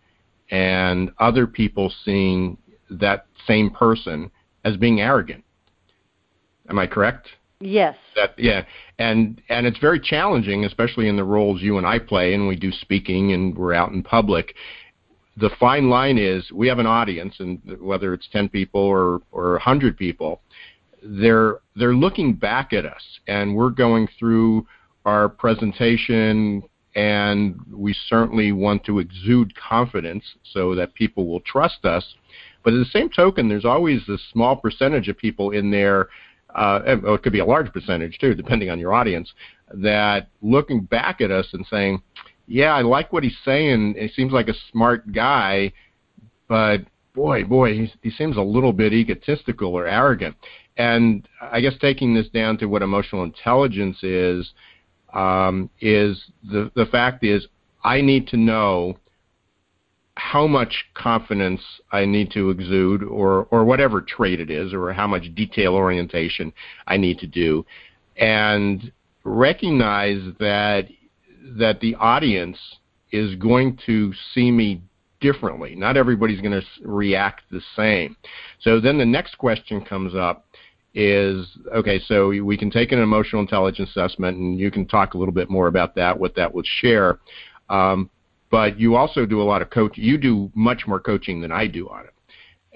and 0.51 1.11
other 1.19 1.47
people 1.47 1.93
seeing 2.05 2.57
that 2.91 3.27
same 3.47 3.71
person 3.71 4.31
as 4.65 4.77
being 4.77 5.01
arrogant. 5.01 5.45
Am 6.69 6.79
I 6.79 6.87
correct? 6.87 7.29
Yes. 7.61 7.97
That 8.17 8.35
yeah, 8.39 8.65
and 8.99 9.41
and 9.49 9.67
it's 9.67 9.79
very 9.79 9.99
challenging, 9.99 10.65
especially 10.65 11.09
in 11.09 11.17
the 11.17 11.25
roles 11.25 11.63
you 11.63 11.79
and 11.79 11.87
I 11.87 11.99
play, 11.99 12.35
and 12.35 12.47
we 12.47 12.57
do 12.57 12.71
speaking 12.71 13.33
and 13.33 13.57
we're 13.57 13.75
out 13.75 13.93
in 13.93 14.03
public. 14.03 14.55
The 15.37 15.51
fine 15.59 15.91
line 15.91 16.19
is 16.19 16.51
we 16.53 16.69
have 16.69 16.79
an 16.79 16.87
audience, 16.87 17.35
and 17.41 17.61
whether 17.81 18.15
it's 18.15 18.29
ten 18.33 18.49
people 18.49 18.81
or 18.81 19.21
or 19.33 19.57
a 19.57 19.61
hundred 19.61 19.97
people, 19.97 20.41
they're 21.03 21.59
they're 21.77 21.95
looking 21.95 22.35
back 22.35 22.73
at 22.73 22.87
us, 22.87 23.03
and 23.27 23.55
we're 23.55 23.71
going 23.71 24.09
through 24.19 24.67
our 25.05 25.29
presentation, 25.29 26.63
and 26.95 27.61
we 27.71 27.95
certainly 28.09 28.53
want 28.53 28.85
to 28.85 29.01
exude 29.01 29.53
confidence 29.57 30.25
so 30.53 30.75
that 30.75 30.95
people 30.95 31.27
will 31.27 31.41
trust 31.41 31.85
us. 31.85 32.15
But 32.63 32.73
at 32.73 32.79
the 32.79 32.85
same 32.87 33.11
token, 33.11 33.49
there's 33.49 33.65
always 33.67 34.01
this 34.07 34.23
small 34.33 34.57
percentage 34.57 35.09
of 35.09 35.19
people 35.19 35.51
in 35.51 35.71
there 35.71 36.09
uh, 36.55 36.81
it 36.87 37.23
could 37.23 37.33
be 37.33 37.41
a 37.41 37.45
large 37.45 37.73
percentage 37.73 38.19
too, 38.19 38.35
depending 38.35 38.71
on 38.71 38.79
your 38.79 38.95
audience, 38.95 39.33
that 39.73 40.29
looking 40.41 40.81
back 40.81 41.21
at 41.21 41.31
us 41.31 41.47
and 41.53 41.67
saying, 41.67 42.01
"Yeah, 42.47 42.75
I 42.75 42.83
like 42.83 43.13
what 43.13 43.25
he's 43.25 43.37
saying. 43.45 43.95
He 43.99 44.09
seems 44.09 44.33
like 44.33 44.49
a 44.49 44.55
smart 44.71 45.13
guy, 45.13 45.73
but 46.49 46.83
boy, 47.15 47.45
boy, 47.45 47.75
he, 47.75 47.93
he 48.03 48.11
seems 48.11 48.37
a 48.37 48.43
little 48.43 48.73
bit 48.73 48.93
egotistical 48.93 49.75
or 49.75 49.87
arrogant." 49.87 50.37
And 50.77 51.29
I 51.41 51.61
guess 51.61 51.75
taking 51.81 52.15
this 52.15 52.29
down 52.29 52.59
to 52.59 52.67
what 52.67 52.83
emotional 52.83 53.23
intelligence 53.23 54.03
is, 54.03 54.53
um, 55.13 55.71
is 55.81 56.23
the 56.43 56.71
the 56.75 56.87
fact 56.87 57.25
is 57.25 57.47
I 57.85 58.01
need 58.01 58.27
to 58.29 58.37
know 58.37 58.97
how 60.17 60.47
much 60.47 60.87
confidence 60.95 61.61
I 61.93 62.05
need 62.05 62.31
to 62.33 62.51
exude, 62.51 63.03
or 63.03 63.47
or 63.51 63.65
whatever 63.65 64.01
trait 64.01 64.41
it 64.41 64.51
is, 64.51 64.73
or 64.73 64.93
how 64.93 65.07
much 65.07 65.35
detail 65.35 65.75
orientation 65.75 66.53
I 66.87 66.97
need 66.97 67.19
to 67.21 67.27
do, 67.27 67.65
and 68.17 68.93
recognize 69.25 70.21
that 70.39 70.89
that 71.59 71.81
the 71.81 71.95
audience 71.97 72.59
is 73.13 73.35
going 73.37 73.79
to 73.87 74.13
see 74.33 74.51
me 74.51 74.83
differently. 75.21 75.75
Not 75.75 75.97
everybody's 75.97 76.41
going 76.41 76.61
to 76.61 76.67
react 76.83 77.43
the 77.51 77.61
same. 77.77 78.17
So 78.61 78.81
then 78.81 78.99
the 78.99 79.07
next 79.07 79.39
question 79.39 79.85
comes 79.85 80.15
up 80.15 80.47
is 80.95 81.47
okay, 81.75 82.01
so 82.07 82.29
we 82.29 82.57
can 82.57 82.71
take 82.71 82.93
an 82.93 83.01
emotional 83.01 83.43
intelligence 83.43 83.91
assessment, 83.91 84.39
and 84.39 84.59
you 84.59 84.71
can 84.71 84.87
talk 84.87 85.15
a 85.15 85.19
little 85.19 85.35
bit 85.35 85.51
more 85.51 85.67
about 85.67 85.95
that, 85.97 86.19
what 86.19 86.37
that 86.37 86.55
would 86.55 86.67
share. 86.67 87.19
Um, 87.69 88.11
but 88.51 88.79
you 88.79 88.95
also 88.95 89.27
do 89.27 89.43
a 89.43 89.45
lot 89.45 89.63
of 89.63 89.71
coach. 89.71 89.99
You 89.99 90.17
do 90.17 90.53
much 90.55 90.87
more 90.87 91.01
coaching 91.01 91.41
than 91.41 91.51
I 91.51 91.67
do 91.67 91.89
on 91.89 92.05
it. 92.05 92.15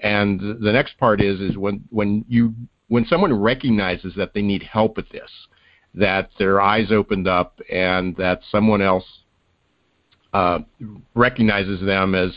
And 0.03 0.39
the 0.39 0.71
next 0.71 0.97
part 0.97 1.21
is 1.21 1.39
is 1.39 1.57
when 1.57 1.83
when 1.89 2.25
you 2.27 2.53
when 2.87 3.05
someone 3.05 3.33
recognizes 3.33 4.13
that 4.15 4.33
they 4.33 4.41
need 4.41 4.63
help 4.63 4.97
with 4.97 5.07
this, 5.09 5.29
that 5.95 6.29
their 6.37 6.61
eyes 6.61 6.91
opened 6.91 7.27
up, 7.27 7.59
and 7.71 8.15
that 8.17 8.41
someone 8.51 8.81
else 8.81 9.05
uh, 10.33 10.59
recognizes 11.15 11.83
them 11.85 12.15
as, 12.15 12.31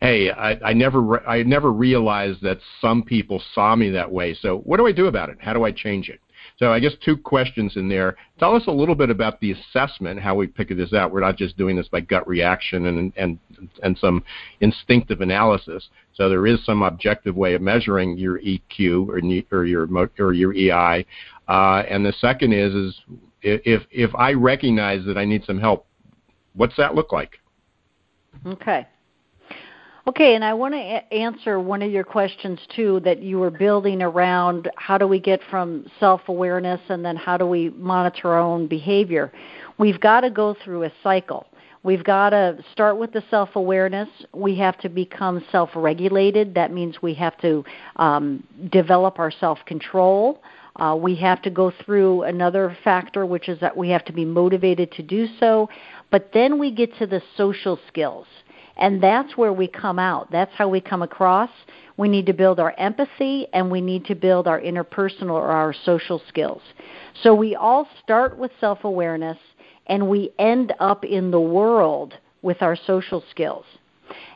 hey, 0.00 0.30
I, 0.30 0.52
I 0.64 0.72
never 0.72 1.00
re- 1.00 1.26
I 1.26 1.42
never 1.42 1.72
realized 1.72 2.42
that 2.42 2.58
some 2.80 3.02
people 3.02 3.42
saw 3.54 3.74
me 3.74 3.90
that 3.90 4.10
way. 4.10 4.34
So 4.34 4.58
what 4.58 4.76
do 4.76 4.86
I 4.86 4.92
do 4.92 5.06
about 5.06 5.28
it? 5.30 5.38
How 5.40 5.52
do 5.52 5.64
I 5.64 5.72
change 5.72 6.08
it? 6.08 6.20
So 6.58 6.72
I 6.72 6.80
guess 6.80 6.92
two 7.04 7.16
questions 7.16 7.76
in 7.76 7.88
there. 7.88 8.16
Tell 8.38 8.54
us 8.54 8.64
a 8.66 8.72
little 8.72 8.94
bit 8.94 9.10
about 9.10 9.40
the 9.40 9.52
assessment, 9.52 10.20
how 10.20 10.34
we 10.34 10.46
pick 10.46 10.68
this 10.68 10.92
out. 10.92 11.10
We're 11.10 11.20
not 11.20 11.36
just 11.36 11.56
doing 11.56 11.76
this 11.76 11.88
by 11.88 12.00
gut 12.00 12.26
reaction 12.28 12.86
and 12.86 13.12
and 13.16 13.38
and 13.82 13.98
some 13.98 14.22
instinctive 14.60 15.20
analysis. 15.20 15.88
So 16.14 16.28
there 16.28 16.46
is 16.46 16.64
some 16.64 16.82
objective 16.82 17.36
way 17.36 17.54
of 17.54 17.62
measuring 17.62 18.18
your 18.18 18.38
EQ 18.40 19.08
or, 19.08 19.56
or 19.56 19.64
your 19.64 19.88
or 20.18 20.32
your 20.32 20.54
EI. 20.54 21.04
Uh, 21.52 21.82
and 21.86 22.02
the 22.02 22.14
second 22.14 22.54
is 22.54 22.72
is 22.72 23.00
if 23.42 23.82
if 23.90 24.14
I 24.14 24.32
recognize 24.32 25.04
that 25.04 25.18
I 25.18 25.26
need 25.26 25.44
some 25.44 25.58
help, 25.58 25.86
what's 26.54 26.74
that 26.78 26.94
look 26.94 27.12
like? 27.12 27.40
Okay. 28.46 28.86
Okay, 30.08 30.34
and 30.34 30.42
I 30.42 30.54
want 30.54 30.72
to 30.72 30.78
a- 30.78 31.06
answer 31.12 31.60
one 31.60 31.82
of 31.82 31.90
your 31.90 32.04
questions 32.04 32.58
too 32.74 33.00
that 33.00 33.22
you 33.22 33.38
were 33.38 33.50
building 33.50 34.00
around 34.00 34.70
how 34.76 34.96
do 34.96 35.06
we 35.06 35.20
get 35.20 35.40
from 35.50 35.84
self 36.00 36.22
awareness 36.28 36.80
and 36.88 37.04
then 37.04 37.16
how 37.16 37.36
do 37.36 37.46
we 37.46 37.68
monitor 37.68 38.30
our 38.30 38.40
own 38.40 38.66
behavior. 38.66 39.30
We've 39.76 40.00
got 40.00 40.22
to 40.22 40.30
go 40.30 40.56
through 40.64 40.84
a 40.84 40.92
cycle. 41.02 41.46
We've 41.82 42.02
got 42.02 42.30
to 42.30 42.64
start 42.72 42.96
with 42.96 43.12
the 43.12 43.22
self 43.28 43.56
awareness. 43.56 44.08
We 44.32 44.56
have 44.56 44.78
to 44.78 44.88
become 44.88 45.44
self 45.52 45.68
regulated. 45.74 46.54
That 46.54 46.72
means 46.72 47.02
we 47.02 47.12
have 47.12 47.36
to 47.42 47.62
um, 47.96 48.42
develop 48.70 49.18
our 49.18 49.30
self 49.30 49.58
control. 49.66 50.40
Uh, 50.76 50.96
we 50.98 51.14
have 51.16 51.42
to 51.42 51.50
go 51.50 51.72
through 51.84 52.22
another 52.22 52.76
factor, 52.82 53.26
which 53.26 53.48
is 53.48 53.60
that 53.60 53.76
we 53.76 53.90
have 53.90 54.04
to 54.06 54.12
be 54.12 54.24
motivated 54.24 54.90
to 54.92 55.02
do 55.02 55.26
so. 55.38 55.68
But 56.10 56.30
then 56.32 56.58
we 56.58 56.70
get 56.70 56.96
to 56.98 57.06
the 57.06 57.22
social 57.36 57.78
skills. 57.88 58.26
And 58.76 59.02
that's 59.02 59.36
where 59.36 59.52
we 59.52 59.68
come 59.68 59.98
out. 59.98 60.30
That's 60.30 60.52
how 60.54 60.68
we 60.68 60.80
come 60.80 61.02
across. 61.02 61.50
We 61.98 62.08
need 62.08 62.26
to 62.26 62.32
build 62.32 62.58
our 62.58 62.74
empathy 62.78 63.46
and 63.52 63.70
we 63.70 63.80
need 63.80 64.06
to 64.06 64.14
build 64.14 64.48
our 64.48 64.60
interpersonal 64.60 65.32
or 65.32 65.48
our 65.48 65.74
social 65.84 66.22
skills. 66.26 66.62
So 67.22 67.34
we 67.34 67.54
all 67.54 67.86
start 68.02 68.38
with 68.38 68.50
self 68.60 68.84
awareness 68.84 69.38
and 69.88 70.08
we 70.08 70.32
end 70.38 70.72
up 70.80 71.04
in 71.04 71.30
the 71.30 71.40
world 71.40 72.14
with 72.40 72.62
our 72.62 72.76
social 72.76 73.22
skills. 73.30 73.64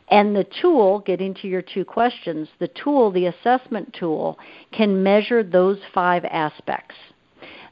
And 0.08 0.36
the 0.36 0.46
tool, 0.60 1.00
getting 1.00 1.34
to 1.34 1.48
your 1.48 1.62
two 1.62 1.84
questions, 1.84 2.48
the 2.58 2.68
tool, 2.68 3.10
the 3.10 3.26
assessment 3.26 3.94
tool, 3.98 4.38
can 4.72 5.02
measure 5.02 5.42
those 5.42 5.78
five 5.92 6.25
aspects. 6.25 6.94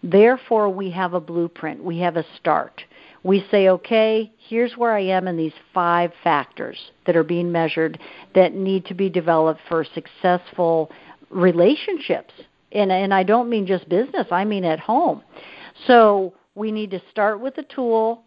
Therefore, 0.02 0.68
we 0.68 0.90
have 0.90 1.14
a 1.14 1.20
blueprint, 1.20 1.82
we 1.82 1.98
have 2.00 2.16
a 2.16 2.26
start 2.38 2.82
we 3.24 3.44
say, 3.50 3.70
okay, 3.70 4.30
here's 4.38 4.76
where 4.76 4.92
I 4.92 5.00
am 5.00 5.26
in 5.26 5.36
these 5.36 5.54
five 5.72 6.12
factors 6.22 6.78
that 7.06 7.16
are 7.16 7.24
being 7.24 7.50
measured 7.50 7.98
that 8.34 8.54
need 8.54 8.84
to 8.86 8.94
be 8.94 9.08
developed 9.08 9.62
for 9.66 9.84
successful 9.94 10.92
relationships. 11.30 12.34
And, 12.70 12.92
and 12.92 13.14
I 13.14 13.22
don't 13.22 13.48
mean 13.48 13.66
just 13.66 13.88
business, 13.88 14.26
I 14.30 14.44
mean 14.44 14.64
at 14.64 14.78
home. 14.78 15.22
So 15.86 16.34
we 16.54 16.70
need 16.70 16.90
to 16.90 17.00
start 17.10 17.40
with 17.40 17.56
a 17.56 17.62
tool, 17.62 18.22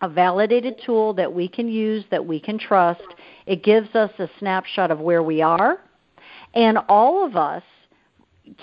a 0.00 0.08
validated 0.08 0.80
tool 0.84 1.12
that 1.14 1.32
we 1.32 1.48
can 1.48 1.68
use, 1.68 2.04
that 2.10 2.24
we 2.24 2.38
can 2.38 2.58
trust. 2.58 3.02
It 3.46 3.64
gives 3.64 3.94
us 3.94 4.10
a 4.18 4.28
snapshot 4.38 4.90
of 4.90 5.00
where 5.00 5.22
we 5.22 5.42
are. 5.42 5.80
And 6.54 6.78
all 6.88 7.24
of 7.24 7.36
us 7.36 7.62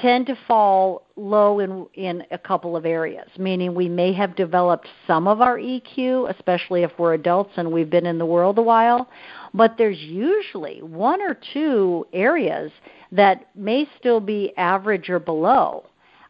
tend 0.02 0.26
to 0.28 0.38
fall 0.48 1.06
low 1.16 1.60
in 1.60 1.86
in 1.94 2.24
a 2.32 2.38
couple 2.38 2.76
of 2.76 2.86
areas 2.86 3.28
meaning 3.38 3.76
we 3.76 3.88
may 3.88 4.12
have 4.12 4.36
developed 4.36 4.88
some 5.06 5.28
of 5.28 5.42
our 5.42 5.58
EQ 5.58 6.30
especially 6.34 6.84
if 6.84 6.92
we're 6.98 7.14
adults 7.14 7.52
and 7.58 7.72
we've 7.72 7.90
been 7.90 8.06
in 8.06 8.18
the 8.18 8.26
world 8.26 8.58
a 8.58 8.62
while 8.62 9.08
but 9.54 9.76
there's 9.78 10.00
usually 10.00 10.82
one 10.82 11.22
or 11.22 11.38
two 11.54 12.06
areas 12.14 12.72
that 13.12 13.48
may 13.56 13.88
still 14.00 14.20
be 14.20 14.52
average 14.58 15.10
or 15.10 15.20
below 15.20 15.86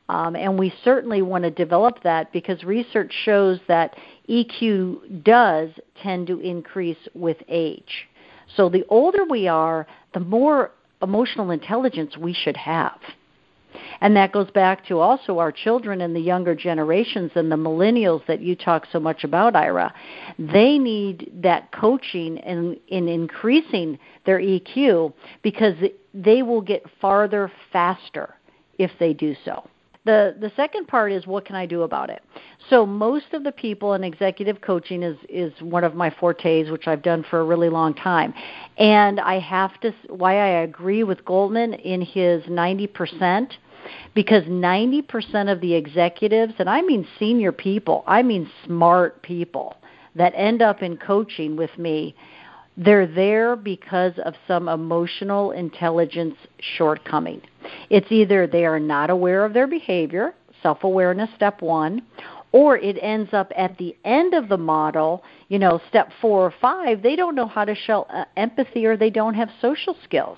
um, 0.09 0.35
and 0.35 0.59
we 0.59 0.71
certainly 0.83 1.23
want 1.23 1.43
to 1.43 1.49
develop 1.49 2.03
that 2.03 2.31
because 2.31 2.63
research 2.63 3.11
shows 3.23 3.59
that 3.67 3.95
EQ 4.29 5.23
does 5.23 5.69
tend 6.01 6.27
to 6.27 6.39
increase 6.39 6.97
with 7.13 7.37
age. 7.47 8.07
So 8.55 8.69
the 8.69 8.85
older 8.89 9.25
we 9.25 9.47
are, 9.47 9.87
the 10.13 10.19
more 10.19 10.71
emotional 11.01 11.51
intelligence 11.51 12.17
we 12.17 12.33
should 12.33 12.57
have. 12.57 12.99
And 14.01 14.15
that 14.15 14.31
goes 14.31 14.49
back 14.51 14.85
to 14.87 14.99
also 14.99 15.39
our 15.39 15.51
children 15.51 16.01
and 16.01 16.15
the 16.15 16.19
younger 16.19 16.55
generations 16.55 17.31
and 17.35 17.51
the 17.51 17.55
millennials 17.55 18.25
that 18.27 18.41
you 18.41 18.55
talk 18.55 18.85
so 18.91 18.99
much 18.99 19.23
about, 19.23 19.55
Ira. 19.55 19.93
They 20.39 20.77
need 20.77 21.31
that 21.41 21.71
coaching 21.71 22.37
in, 22.37 22.79
in 22.87 23.07
increasing 23.07 23.99
their 24.25 24.39
EQ 24.39 25.13
because 25.41 25.75
they 26.13 26.41
will 26.41 26.61
get 26.61 26.83
farther 27.01 27.51
faster 27.71 28.35
if 28.77 28.91
they 28.99 29.13
do 29.13 29.35
so. 29.43 29.67
The 30.05 30.35
the 30.39 30.51
second 30.55 30.87
part 30.87 31.11
is 31.11 31.25
what 31.25 31.45
can 31.45 31.55
I 31.55 31.65
do 31.65 31.81
about 31.81 32.09
it? 32.09 32.21
So 32.69 32.85
most 32.85 33.33
of 33.33 33.43
the 33.43 33.51
people 33.51 33.93
in 33.93 34.03
executive 34.03 34.61
coaching 34.61 35.03
is 35.03 35.17
is 35.27 35.51
one 35.61 35.83
of 35.83 35.95
my 35.95 36.09
fortes, 36.09 36.69
which 36.69 36.87
I've 36.87 37.01
done 37.01 37.25
for 37.29 37.39
a 37.39 37.43
really 37.43 37.69
long 37.69 37.93
time. 37.93 38.33
And 38.77 39.19
I 39.19 39.39
have 39.39 39.79
to 39.81 39.93
why 40.09 40.35
I 40.35 40.61
agree 40.61 41.03
with 41.03 41.25
Goldman 41.25 41.73
in 41.73 42.01
his 42.01 42.43
90% 42.43 43.51
because 44.13 44.43
90% 44.45 45.51
of 45.51 45.61
the 45.61 45.73
executives, 45.73 46.53
and 46.57 46.69
I 46.69 46.81
mean 46.81 47.07
senior 47.19 47.51
people, 47.51 48.03
I 48.07 48.23
mean 48.23 48.49
smart 48.65 49.21
people 49.21 49.77
that 50.15 50.33
end 50.35 50.61
up 50.61 50.81
in 50.81 50.97
coaching 50.97 51.55
with 51.55 51.77
me, 51.77 52.15
They're 52.77 53.07
there 53.07 53.55
because 53.55 54.13
of 54.25 54.33
some 54.47 54.67
emotional 54.67 55.51
intelligence 55.51 56.35
shortcoming. 56.59 57.41
It's 57.89 58.11
either 58.11 58.47
they 58.47 58.65
are 58.65 58.79
not 58.79 59.09
aware 59.09 59.45
of 59.45 59.53
their 59.53 59.67
behavior, 59.67 60.35
self 60.61 60.83
awareness, 60.83 61.29
step 61.35 61.61
one, 61.61 62.01
or 62.51 62.77
it 62.77 62.97
ends 63.01 63.33
up 63.33 63.51
at 63.57 63.77
the 63.77 63.95
end 64.05 64.33
of 64.33 64.47
the 64.47 64.57
model, 64.57 65.23
you 65.49 65.59
know, 65.59 65.81
step 65.89 66.09
four 66.21 66.41
or 66.45 66.53
five, 66.61 67.01
they 67.01 67.15
don't 67.15 67.35
know 67.35 67.47
how 67.47 67.65
to 67.65 67.75
show 67.75 68.03
uh, 68.03 68.23
empathy 68.37 68.85
or 68.85 68.95
they 68.95 69.09
don't 69.09 69.33
have 69.33 69.49
social 69.61 69.95
skills. 70.03 70.37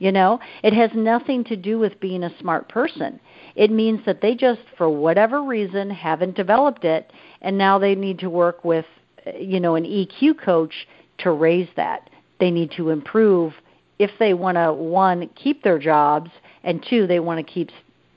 You 0.00 0.10
know, 0.10 0.40
it 0.64 0.72
has 0.72 0.90
nothing 0.94 1.44
to 1.44 1.56
do 1.56 1.78
with 1.78 2.00
being 2.00 2.24
a 2.24 2.38
smart 2.40 2.68
person. 2.68 3.20
It 3.54 3.70
means 3.70 4.00
that 4.04 4.20
they 4.20 4.34
just, 4.34 4.62
for 4.76 4.88
whatever 4.88 5.42
reason, 5.44 5.90
haven't 5.90 6.34
developed 6.34 6.84
it, 6.84 7.12
and 7.40 7.56
now 7.56 7.78
they 7.78 7.94
need 7.94 8.18
to 8.18 8.28
work 8.28 8.64
with, 8.64 8.86
uh, 9.24 9.38
you 9.38 9.60
know, 9.60 9.76
an 9.76 9.84
EQ 9.84 10.40
coach 10.44 10.74
to 11.18 11.32
raise 11.32 11.68
that. 11.76 12.10
They 12.40 12.50
need 12.50 12.72
to 12.76 12.90
improve 12.90 13.54
if 13.98 14.10
they 14.18 14.34
want 14.34 14.56
to 14.56 14.72
one 14.72 15.28
keep 15.36 15.62
their 15.62 15.78
jobs 15.78 16.30
and 16.64 16.84
two 16.88 17.06
they 17.06 17.20
want 17.20 17.44
to 17.44 17.52
keep 17.52 17.70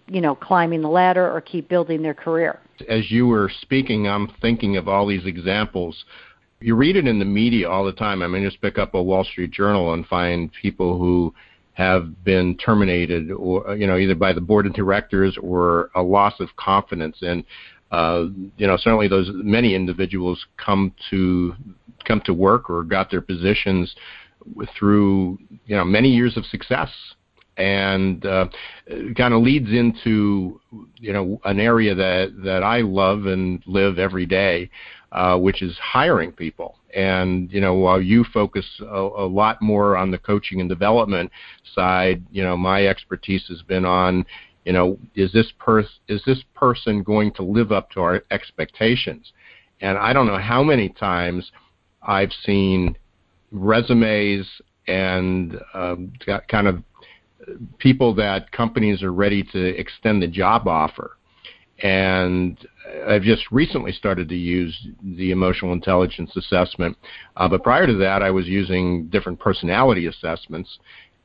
you 0.07 0.21
know 0.21 0.35
climbing 0.35 0.81
the 0.81 0.89
ladder 0.89 1.31
or 1.31 1.41
keep 1.41 1.69
building 1.69 2.01
their 2.01 2.13
career. 2.13 2.59
As 2.87 3.11
you 3.11 3.27
were 3.27 3.51
speaking, 3.61 4.07
I'm 4.07 4.31
thinking 4.41 4.77
of 4.77 4.87
all 4.87 5.05
these 5.07 5.25
examples. 5.25 6.05
You 6.59 6.75
read 6.75 6.95
it 6.95 7.07
in 7.07 7.19
the 7.19 7.25
media 7.25 7.69
all 7.69 7.85
the 7.85 7.91
time. 7.91 8.23
I 8.23 8.27
mean, 8.27 8.43
just 8.43 8.61
pick 8.61 8.77
up 8.77 8.95
a 8.95 9.01
Wall 9.01 9.23
Street 9.23 9.51
Journal 9.51 9.93
and 9.93 10.05
find 10.07 10.51
people 10.61 10.97
who 10.97 11.33
have 11.73 12.23
been 12.23 12.57
terminated, 12.57 13.31
or 13.31 13.75
you 13.75 13.85
know, 13.85 13.97
either 13.97 14.15
by 14.15 14.33
the 14.33 14.41
board 14.41 14.65
of 14.65 14.73
directors 14.73 15.37
or 15.41 15.91
a 15.93 16.01
loss 16.01 16.33
of 16.39 16.49
confidence. 16.55 17.17
And 17.21 17.43
uh, 17.91 18.25
you 18.57 18.65
know, 18.65 18.77
certainly 18.77 19.07
those 19.07 19.29
many 19.33 19.75
individuals 19.75 20.43
come 20.57 20.93
to 21.11 21.53
come 22.07 22.21
to 22.25 22.33
work 22.33 22.69
or 22.69 22.83
got 22.83 23.11
their 23.11 23.21
positions 23.21 23.95
through 24.77 25.37
you 25.65 25.75
know 25.75 25.83
many 25.83 26.09
years 26.09 26.37
of 26.37 26.45
success 26.45 26.89
and 27.57 28.23
uh, 28.25 28.47
kind 29.15 29.33
of 29.33 29.41
leads 29.41 29.69
into 29.69 30.61
you 30.97 31.11
know 31.11 31.41
an 31.45 31.59
area 31.59 31.95
that 31.95 32.33
that 32.43 32.63
I 32.63 32.81
love 32.81 33.25
and 33.25 33.61
live 33.65 33.99
every 33.99 34.25
day, 34.25 34.69
uh, 35.11 35.37
which 35.37 35.61
is 35.61 35.77
hiring 35.79 36.31
people. 36.31 36.75
And 36.95 37.51
you 37.51 37.59
know 37.59 37.73
while 37.73 38.01
you 38.01 38.23
focus 38.31 38.65
a, 38.81 38.85
a 38.85 39.27
lot 39.27 39.61
more 39.61 39.97
on 39.97 40.11
the 40.11 40.17
coaching 40.17 40.61
and 40.61 40.69
development 40.69 41.31
side, 41.73 42.23
you 42.31 42.43
know 42.43 42.55
my 42.55 42.85
expertise 42.85 43.45
has 43.49 43.61
been 43.63 43.85
on 43.85 44.25
you 44.63 44.73
know 44.73 44.97
is 45.15 45.31
this 45.33 45.51
person 45.59 45.91
is 46.07 46.21
this 46.25 46.43
person 46.53 47.01
going 47.03 47.33
to 47.33 47.43
live 47.43 47.71
up 47.71 47.89
to 47.91 48.01
our 48.01 48.23
expectations? 48.31 49.33
And 49.81 49.97
I 49.97 50.13
don't 50.13 50.27
know 50.27 50.39
how 50.39 50.63
many 50.63 50.89
times 50.89 51.51
I've 52.01 52.31
seen 52.43 52.97
resumes 53.51 54.47
and 54.87 55.59
um, 55.73 56.13
kind 56.49 56.67
of 56.67 56.83
people 57.77 58.13
that 58.15 58.51
companies 58.51 59.03
are 59.03 59.13
ready 59.13 59.43
to 59.43 59.79
extend 59.79 60.21
the 60.21 60.27
job 60.27 60.67
offer. 60.67 61.17
And 61.83 62.57
I've 63.07 63.21
just 63.21 63.43
recently 63.51 63.91
started 63.91 64.27
to 64.29 64.35
use 64.35 64.75
the 65.03 65.31
emotional 65.31 65.73
intelligence 65.73 66.35
assessment. 66.35 66.97
Uh, 67.35 67.47
but 67.47 67.63
prior 67.63 67.85
to 67.85 67.93
that, 67.95 68.23
I 68.23 68.31
was 68.31 68.47
using 68.47 69.07
different 69.07 69.39
personality 69.39 70.07
assessments 70.07 70.79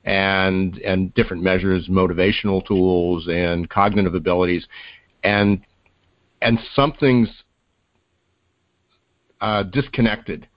and 0.04 0.78
and 0.78 1.14
different 1.14 1.42
measures, 1.42 1.88
motivational 1.88 2.64
tools 2.66 3.28
and 3.28 3.70
cognitive 3.70 4.14
abilities, 4.14 4.66
and 5.22 5.60
and 6.42 6.58
something's 6.74 7.28
uh, 9.40 9.62
disconnected 9.62 10.48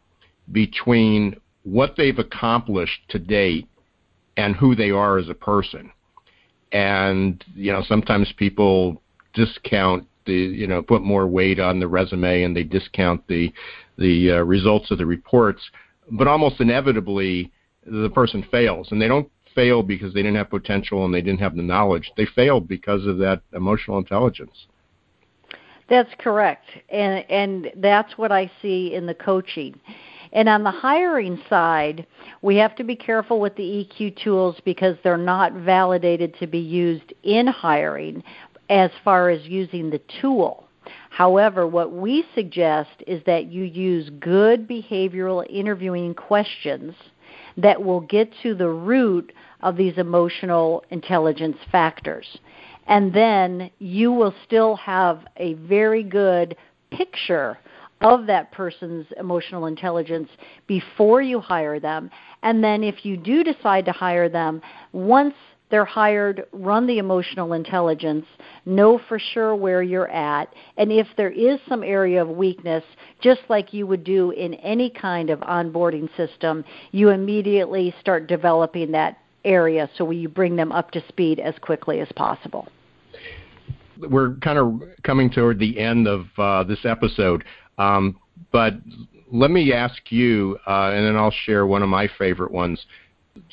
between 0.51 1.35
what 1.63 1.95
they've 1.97 2.19
accomplished 2.19 3.01
to 3.09 3.19
date 3.19 3.67
and 4.37 4.55
who 4.55 4.75
they 4.75 4.91
are 4.91 5.17
as 5.17 5.29
a 5.29 5.33
person. 5.33 5.91
And 6.71 7.43
you 7.55 7.71
know, 7.71 7.83
sometimes 7.87 8.31
people 8.37 9.01
discount 9.33 10.07
the 10.25 10.33
you 10.33 10.67
know 10.67 10.81
put 10.81 11.01
more 11.01 11.27
weight 11.27 11.59
on 11.59 11.79
the 11.79 11.87
resume 11.87 12.43
and 12.43 12.55
they 12.55 12.63
discount 12.63 13.27
the 13.27 13.53
the 13.97 14.31
uh, 14.31 14.35
results 14.43 14.91
of 14.91 14.97
the 14.97 15.05
reports, 15.05 15.61
but 16.11 16.27
almost 16.27 16.59
inevitably 16.59 17.51
the 17.85 18.09
person 18.09 18.45
fails, 18.51 18.91
and 18.91 19.01
they 19.01 19.07
don't 19.07 19.29
fail 19.53 19.81
because 19.81 20.13
they 20.13 20.21
didn't 20.21 20.35
have 20.35 20.49
potential 20.49 21.05
and 21.05 21.13
they 21.13 21.21
didn't 21.21 21.39
have 21.39 21.55
the 21.55 21.61
knowledge. 21.61 22.11
They 22.17 22.25
failed 22.25 22.67
because 22.67 23.05
of 23.05 23.17
that 23.19 23.41
emotional 23.53 23.97
intelligence. 23.97 24.65
That's 25.87 26.09
correct, 26.17 26.65
and 26.89 27.23
and 27.29 27.71
that's 27.77 28.17
what 28.17 28.31
I 28.31 28.51
see 28.61 28.93
in 28.93 29.05
the 29.05 29.13
coaching. 29.13 29.79
And 30.33 30.49
on 30.49 30.63
the 30.63 30.71
hiring 30.71 31.41
side, 31.49 32.05
we 32.41 32.55
have 32.57 32.75
to 32.75 32.83
be 32.83 32.95
careful 32.95 33.39
with 33.39 33.55
the 33.55 33.87
EQ 33.87 34.21
tools 34.23 34.57
because 34.65 34.97
they're 35.03 35.17
not 35.17 35.53
validated 35.53 36.37
to 36.39 36.47
be 36.47 36.59
used 36.59 37.13
in 37.23 37.47
hiring 37.47 38.23
as 38.69 38.91
far 39.03 39.29
as 39.29 39.45
using 39.45 39.89
the 39.89 40.01
tool. 40.21 40.65
However, 41.09 41.65
what 41.65 41.93
we 41.93 42.25
suggest 42.35 42.91
is 43.07 43.23
that 43.25 43.45
you 43.51 43.63
use 43.63 44.09
good 44.19 44.67
behavioral 44.67 45.45
interviewing 45.49 46.13
questions 46.13 46.93
that 47.57 47.81
will 47.81 48.01
get 48.01 48.31
to 48.43 48.53
the 48.53 48.69
root 48.69 49.31
of 49.61 49.77
these 49.77 49.97
emotional 49.97 50.83
intelligence 50.89 51.57
factors. 51.71 52.37
And 52.87 53.13
then 53.13 53.71
you 53.79 54.11
will 54.11 54.33
still 54.45 54.75
have 54.75 55.25
a 55.37 55.53
very 55.53 56.03
good 56.03 56.55
picture 56.91 57.57
of 58.05 58.27
that 58.27 58.51
person's 58.51 59.07
emotional 59.17 59.65
intelligence 59.65 60.29
before 60.67 61.23
you 61.23 61.39
hire 61.39 61.79
them. 61.79 62.11
And 62.43 62.63
then 62.63 62.83
if 62.83 63.03
you 63.03 63.17
do 63.17 63.43
decide 63.43 63.83
to 63.85 63.91
hire 63.91 64.29
them, 64.29 64.61
once 64.93 65.33
they're 65.71 65.85
hired, 65.85 66.45
run 66.51 66.85
the 66.85 66.99
emotional 66.99 67.53
intelligence, 67.53 68.27
know 68.67 69.01
for 69.09 69.17
sure 69.17 69.55
where 69.55 69.81
you're 69.81 70.11
at, 70.11 70.53
and 70.77 70.91
if 70.91 71.07
there 71.17 71.31
is 71.31 71.59
some 71.67 71.81
area 71.81 72.21
of 72.21 72.29
weakness, 72.29 72.83
just 73.21 73.41
like 73.49 73.73
you 73.73 73.87
would 73.87 74.03
do 74.03 74.29
in 74.29 74.53
any 74.55 74.91
kind 74.91 75.31
of 75.31 75.39
onboarding 75.39 76.07
system, 76.15 76.63
you 76.91 77.09
immediately 77.09 77.91
start 77.99 78.27
developing 78.27 78.91
that 78.91 79.17
area 79.43 79.89
so 79.97 80.11
you 80.11 80.29
bring 80.29 80.55
them 80.55 80.71
up 80.71 80.91
to 80.91 81.03
speed 81.07 81.39
as 81.39 81.55
quickly 81.59 82.01
as 82.01 82.07
possible. 82.15 82.67
We're 83.97 84.35
kind 84.35 84.59
of 84.59 84.83
coming 85.01 85.31
toward 85.31 85.57
the 85.57 85.79
end 85.79 86.07
of 86.07 86.27
uh, 86.37 86.63
this 86.65 86.85
episode. 86.85 87.43
Um, 87.77 88.19
but 88.51 88.75
let 89.31 89.51
me 89.51 89.73
ask 89.73 90.11
you, 90.11 90.57
uh, 90.67 90.91
and 90.93 91.05
then 91.05 91.15
I'll 91.15 91.33
share 91.45 91.65
one 91.65 91.83
of 91.83 91.89
my 91.89 92.09
favorite 92.17 92.51
ones. 92.51 92.85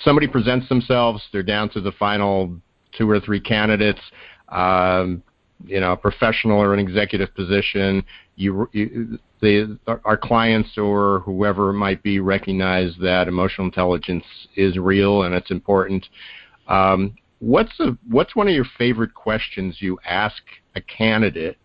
Somebody 0.05 0.29
presents 0.29 0.69
themselves; 0.69 1.23
they're 1.33 1.43
down 1.43 1.69
to 1.71 1.81
the 1.81 1.93
final 1.93 2.55
two 2.97 3.09
or 3.09 3.21
three 3.21 3.41
candidates. 3.41 4.01
Um, 4.49 5.23
you 5.65 5.81
know, 5.81 5.93
a 5.93 5.97
professional 5.97 6.61
or 6.61 6.75
an 6.75 6.81
executive 6.81 7.35
position. 7.35 8.05
You, 8.37 8.69
you 8.73 9.19
the, 9.41 9.79
our 10.05 10.17
clients 10.17 10.79
or 10.79 11.21
whoever 11.21 11.71
it 11.71 11.75
might 11.75 12.03
be 12.03 12.21
recognize 12.21 12.95
that 13.03 13.29
emotional 13.29 13.67
intelligence 13.67 14.25
is 14.57 14.79
real 14.79 15.25
and 15.25 15.35
it's 15.35 15.51
important. 15.51 16.07
Um, 16.69 17.17
what's 17.41 17.79
a, 17.81 17.99
what's 18.09 18.37
one 18.37 18.47
of 18.47 18.55
your 18.55 18.67
favorite 18.79 19.15
questions 19.15 19.79
you 19.81 19.99
ask 20.07 20.43
a 20.77 20.81
candidate 20.81 21.59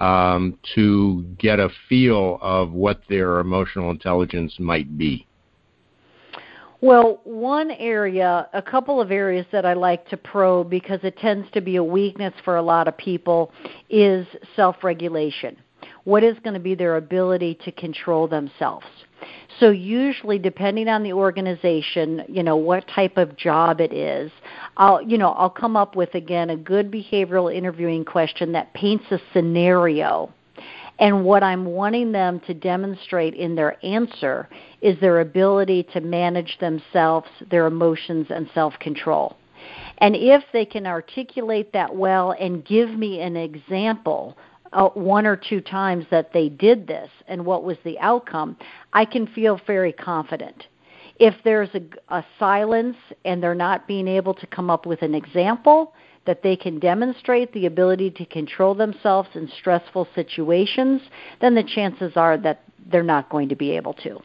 um, 0.00 0.58
to 0.74 1.24
get 1.38 1.58
a 1.58 1.68
feel 1.88 2.38
of 2.40 2.72
what 2.72 3.00
their 3.08 3.40
emotional 3.40 3.90
intelligence 3.90 4.54
might 4.58 4.96
be? 4.96 5.26
Well, 6.80 7.20
one 7.24 7.72
area, 7.72 8.48
a 8.52 8.62
couple 8.62 9.00
of 9.00 9.10
areas 9.10 9.46
that 9.50 9.66
I 9.66 9.72
like 9.72 10.08
to 10.10 10.16
probe 10.16 10.70
because 10.70 11.00
it 11.02 11.18
tends 11.18 11.50
to 11.50 11.60
be 11.60 11.74
a 11.74 11.82
weakness 11.82 12.32
for 12.44 12.56
a 12.56 12.62
lot 12.62 12.86
of 12.86 12.96
people 12.96 13.52
is 13.90 14.26
self 14.54 14.84
regulation. 14.84 15.56
What 16.04 16.22
is 16.22 16.36
going 16.44 16.54
to 16.54 16.60
be 16.60 16.76
their 16.76 16.96
ability 16.96 17.58
to 17.64 17.72
control 17.72 18.28
themselves? 18.28 18.86
So 19.60 19.70
usually 19.70 20.38
depending 20.38 20.88
on 20.88 21.02
the 21.02 21.12
organization, 21.12 22.22
you 22.28 22.42
know, 22.42 22.56
what 22.56 22.86
type 22.88 23.16
of 23.16 23.36
job 23.36 23.80
it 23.80 23.92
is, 23.92 24.30
I'll 24.76 25.02
you 25.02 25.18
know, 25.18 25.30
I'll 25.30 25.50
come 25.50 25.76
up 25.76 25.96
with 25.96 26.14
again 26.14 26.50
a 26.50 26.56
good 26.56 26.90
behavioral 26.90 27.54
interviewing 27.54 28.04
question 28.04 28.52
that 28.52 28.72
paints 28.74 29.04
a 29.10 29.18
scenario. 29.32 30.32
And 31.00 31.24
what 31.24 31.44
I'm 31.44 31.64
wanting 31.64 32.10
them 32.10 32.40
to 32.40 32.54
demonstrate 32.54 33.34
in 33.34 33.54
their 33.54 33.84
answer 33.84 34.48
is 34.82 34.98
their 35.00 35.20
ability 35.20 35.84
to 35.92 36.00
manage 36.00 36.58
themselves, 36.58 37.28
their 37.50 37.66
emotions 37.66 38.26
and 38.30 38.50
self-control. 38.52 39.36
And 39.98 40.16
if 40.16 40.42
they 40.52 40.64
can 40.64 40.86
articulate 40.86 41.72
that 41.72 41.94
well 41.94 42.32
and 42.32 42.64
give 42.64 42.90
me 42.90 43.20
an 43.20 43.36
example 43.36 44.36
uh, 44.72 44.88
one 44.88 45.26
or 45.26 45.36
two 45.36 45.60
times 45.60 46.04
that 46.10 46.32
they 46.32 46.48
did 46.48 46.86
this 46.86 47.10
and 47.26 47.44
what 47.44 47.64
was 47.64 47.76
the 47.84 47.98
outcome, 47.98 48.56
I 48.92 49.04
can 49.04 49.26
feel 49.26 49.60
very 49.66 49.92
confident. 49.92 50.66
If 51.18 51.34
there's 51.44 51.70
a, 51.74 51.82
a 52.14 52.24
silence 52.38 52.96
and 53.24 53.42
they're 53.42 53.54
not 53.54 53.88
being 53.88 54.06
able 54.06 54.34
to 54.34 54.46
come 54.46 54.70
up 54.70 54.86
with 54.86 55.02
an 55.02 55.14
example, 55.14 55.92
that 56.28 56.42
they 56.42 56.56
can 56.56 56.78
demonstrate 56.78 57.50
the 57.54 57.64
ability 57.64 58.10
to 58.10 58.26
control 58.26 58.74
themselves 58.74 59.30
in 59.34 59.50
stressful 59.58 60.06
situations, 60.14 61.00
then 61.40 61.54
the 61.54 61.62
chances 61.62 62.12
are 62.16 62.36
that 62.36 62.62
they're 62.90 63.02
not 63.02 63.30
going 63.30 63.48
to 63.48 63.56
be 63.56 63.70
able 63.70 63.94
to. 63.94 64.20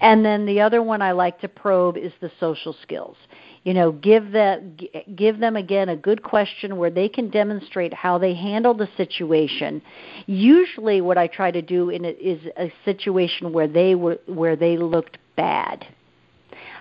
And 0.00 0.24
then 0.24 0.44
the 0.44 0.60
other 0.60 0.82
one 0.82 1.02
I 1.02 1.12
like 1.12 1.40
to 1.42 1.48
probe 1.48 1.96
is 1.96 2.12
the 2.20 2.32
social 2.40 2.74
skills. 2.82 3.16
You 3.64 3.72
know, 3.72 3.92
give 3.92 4.32
that 4.32 5.16
give 5.16 5.40
them 5.40 5.56
again 5.56 5.88
a 5.88 5.96
good 5.96 6.22
question 6.22 6.76
where 6.76 6.90
they 6.90 7.08
can 7.08 7.30
demonstrate 7.30 7.94
how 7.94 8.18
they 8.18 8.34
handle 8.34 8.74
the 8.74 8.88
situation. 8.98 9.80
Usually, 10.26 11.00
what 11.00 11.16
I 11.16 11.26
try 11.26 11.50
to 11.50 11.62
do 11.62 11.88
in 11.88 12.04
it 12.04 12.18
is 12.20 12.40
a 12.58 12.70
situation 12.84 13.54
where 13.54 13.66
they 13.66 13.94
were 13.94 14.18
where 14.26 14.54
they 14.54 14.76
looked 14.76 15.16
bad. 15.34 15.86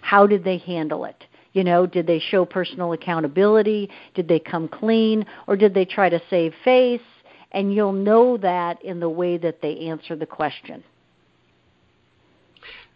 How 0.01 0.27
did 0.27 0.43
they 0.43 0.57
handle 0.57 1.05
it? 1.05 1.23
You 1.53 1.63
know, 1.63 1.85
did 1.85 2.05
they 2.05 2.19
show 2.19 2.43
personal 2.43 2.91
accountability? 2.91 3.89
Did 4.13 4.27
they 4.27 4.39
come 4.39 4.67
clean? 4.67 5.25
Or 5.47 5.55
did 5.55 5.73
they 5.73 5.85
try 5.85 6.09
to 6.09 6.21
save 6.29 6.53
face? 6.65 7.01
And 7.53 7.73
you'll 7.73 7.93
know 7.93 8.35
that 8.37 8.83
in 8.83 8.99
the 8.99 9.09
way 9.09 9.37
that 9.37 9.61
they 9.61 9.77
answer 9.87 10.15
the 10.15 10.25
question. 10.25 10.83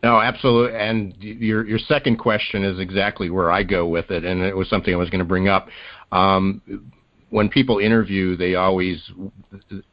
No, 0.04 0.20
absolutely. 0.22 0.78
And 0.78 1.16
your 1.20 1.66
your 1.66 1.80
second 1.80 2.18
question 2.18 2.64
is 2.64 2.80
exactly 2.80 3.30
where 3.30 3.52
I 3.52 3.64
go 3.64 3.88
with 3.88 4.12
it, 4.12 4.24
and 4.24 4.42
it 4.42 4.56
was 4.56 4.70
something 4.70 4.94
I 4.94 4.98
was 4.98 5.10
going 5.10 5.20
to 5.20 5.26
bring 5.26 5.48
up. 5.48 5.70
Um, 6.12 6.62
when 7.30 7.50
people 7.50 7.80
interview, 7.80 8.38
they 8.38 8.56
always, 8.56 9.02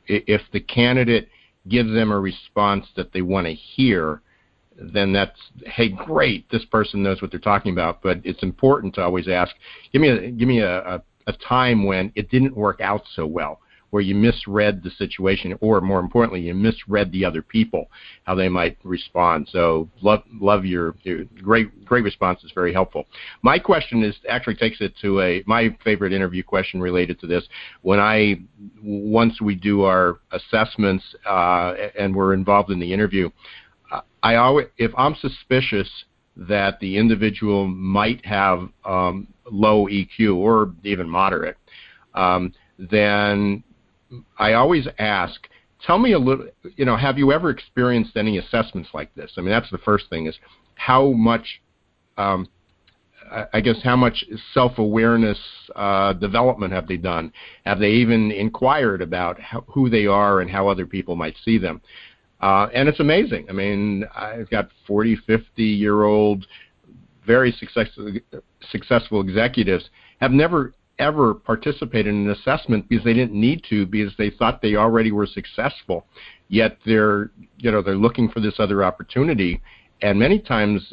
if 0.07 0.43
the 0.53 0.61
candidate 0.61 1.29
gives 1.69 1.93
them 1.93 2.13
a 2.13 2.21
response 2.21 2.87
that 2.97 3.13
they 3.13 3.23
want 3.23 3.47
to 3.47 3.55
hear, 3.55 4.21
then 4.77 5.13
that's 5.13 5.41
hey, 5.65 5.89
great, 5.89 6.49
this 6.51 6.65
person 6.67 7.03
knows 7.03 7.23
what 7.23 7.31
they're 7.31 7.41
talking 7.41 7.73
about. 7.73 8.03
But 8.03 8.21
it's 8.25 8.43
important 8.43 8.95
to 8.97 9.03
always 9.03 9.27
ask, 9.27 9.55
give 9.93 10.03
me 10.03 10.09
a 10.11 10.31
give 10.31 10.49
me 10.49 10.61
a, 10.61 10.81
a, 10.81 11.03
a 11.29 11.33
time 11.33 11.87
when 11.87 12.13
it 12.15 12.31
didn't 12.31 12.57
work 12.57 12.81
out 12.81 13.03
so 13.15 13.27
well 13.27 13.61
where 13.95 14.03
you 14.03 14.17
misread 14.17 14.83
the 14.83 14.91
situation, 14.91 15.57
or 15.61 15.81
more 15.81 16.01
importantly, 16.01 16.41
you 16.41 16.53
misread 16.53 17.13
the 17.13 17.25
other 17.25 17.41
people, 17.41 17.89
how 18.25 18.35
they 18.35 18.49
might 18.49 18.77
respond. 18.83 19.49
So 19.53 19.89
love 20.03 20.25
love 20.41 20.65
your, 20.65 20.97
your 21.05 21.23
great 21.41 21.85
great 21.85 22.03
response. 22.03 22.43
is 22.43 22.51
very 22.53 22.73
helpful. 22.73 23.07
My 23.43 23.57
question 23.57 24.03
is 24.03 24.17
actually 24.29 24.57
takes 24.57 24.81
it 24.81 24.95
to 25.03 25.21
a 25.21 25.45
my 25.47 25.79
favorite 25.85 26.13
interview 26.13 26.43
question 26.43 26.81
related 26.81 27.21
to 27.21 27.29
this. 27.29 27.45
When 27.83 28.01
I 28.01 28.41
once 28.83 29.41
we 29.41 29.55
do 29.55 29.85
our 29.85 30.19
assessments 30.33 31.05
uh, 31.25 31.75
and 31.97 32.17
we're 32.17 32.35
involved 32.35 32.73
in 32.73 32.81
the 32.81 32.93
interview, 32.93 33.31
I 34.25 34.35
always 34.35 34.67
if 34.77 34.91
I'm 34.97 35.15
suspicious 35.15 35.89
that 36.37 36.81
the 36.81 36.97
individual 36.97 37.69
might 37.69 38.27
have 38.27 38.69
um, 38.85 39.29
low 39.49 39.87
EQ 39.87 40.35
or 40.35 40.75
even 40.83 41.09
moderate, 41.09 41.57
um, 42.15 42.53
then 42.77 43.63
I 44.39 44.55
always 44.55 44.87
ask, 44.99 45.49
tell 45.87 45.99
me 45.99 46.13
a 46.13 46.19
little, 46.19 46.47
you 46.77 46.85
know, 46.85 46.97
have 46.97 47.19
you 47.19 47.33
ever 47.33 47.51
experienced 47.51 48.17
any 48.17 48.39
assessments 48.39 48.91
like 48.95 49.15
this? 49.15 49.33
I 49.37 49.41
mean, 49.41 49.51
that's 49.51 49.71
the 49.71 49.79
first 49.79 50.09
thing 50.11 50.27
is 50.27 50.37
how 50.75 51.13
much, 51.13 51.61
um, 52.17 52.49
I 53.53 53.61
guess, 53.61 53.77
how 53.83 53.97
much 53.97 54.25
self-awareness 54.53 55.39
uh, 55.75 56.13
development 56.15 56.73
have 56.73 56.87
they 56.87 56.97
done? 56.97 57.33
Have 57.65 57.79
they 57.79 57.91
even 57.91 58.31
inquired 58.31 59.03
about 59.03 59.41
how, 59.41 59.65
who 59.67 59.89
they 59.89 60.07
are 60.07 60.41
and 60.41 60.51
how 60.51 60.69
other 60.69 60.87
people 60.87 61.17
might 61.17 61.35
see 61.45 61.59
them? 61.59 61.81
Uh, 62.41 62.69
and 62.75 62.89
it's 62.89 63.01
amazing. 63.01 63.47
I 63.49 63.53
mean, 63.53 64.05
I've 64.15 64.51
got 64.51 64.69
40, 64.87 65.17
50 65.27 65.63
year 65.63 66.05
old, 66.05 66.47
very 67.27 67.53
successful, 67.53 68.13
successful 68.71 69.21
executives 69.23 69.89
have 70.21 70.31
never 70.31 70.75
ever 70.99 71.35
participate 71.35 72.07
in 72.07 72.15
an 72.27 72.31
assessment 72.31 72.89
because 72.89 73.05
they 73.05 73.15
didn't 73.15 73.39
need 73.39 73.65
to 73.69 73.87
because 73.87 74.13
they 74.17 74.31
thought 74.31 74.63
they 74.63 74.77
already 74.77 75.13
were 75.13 75.27
successful. 75.27 76.07
Yet 76.49 76.79
they're 76.85 77.31
you 77.59 77.71
know 77.71 77.83
they're 77.83 77.97
looking 77.97 78.29
for 78.29 78.41
this 78.41 78.55
other 78.59 78.85
opportunity, 78.85 79.61
and 80.03 80.19
many 80.19 80.39
times 80.39 80.93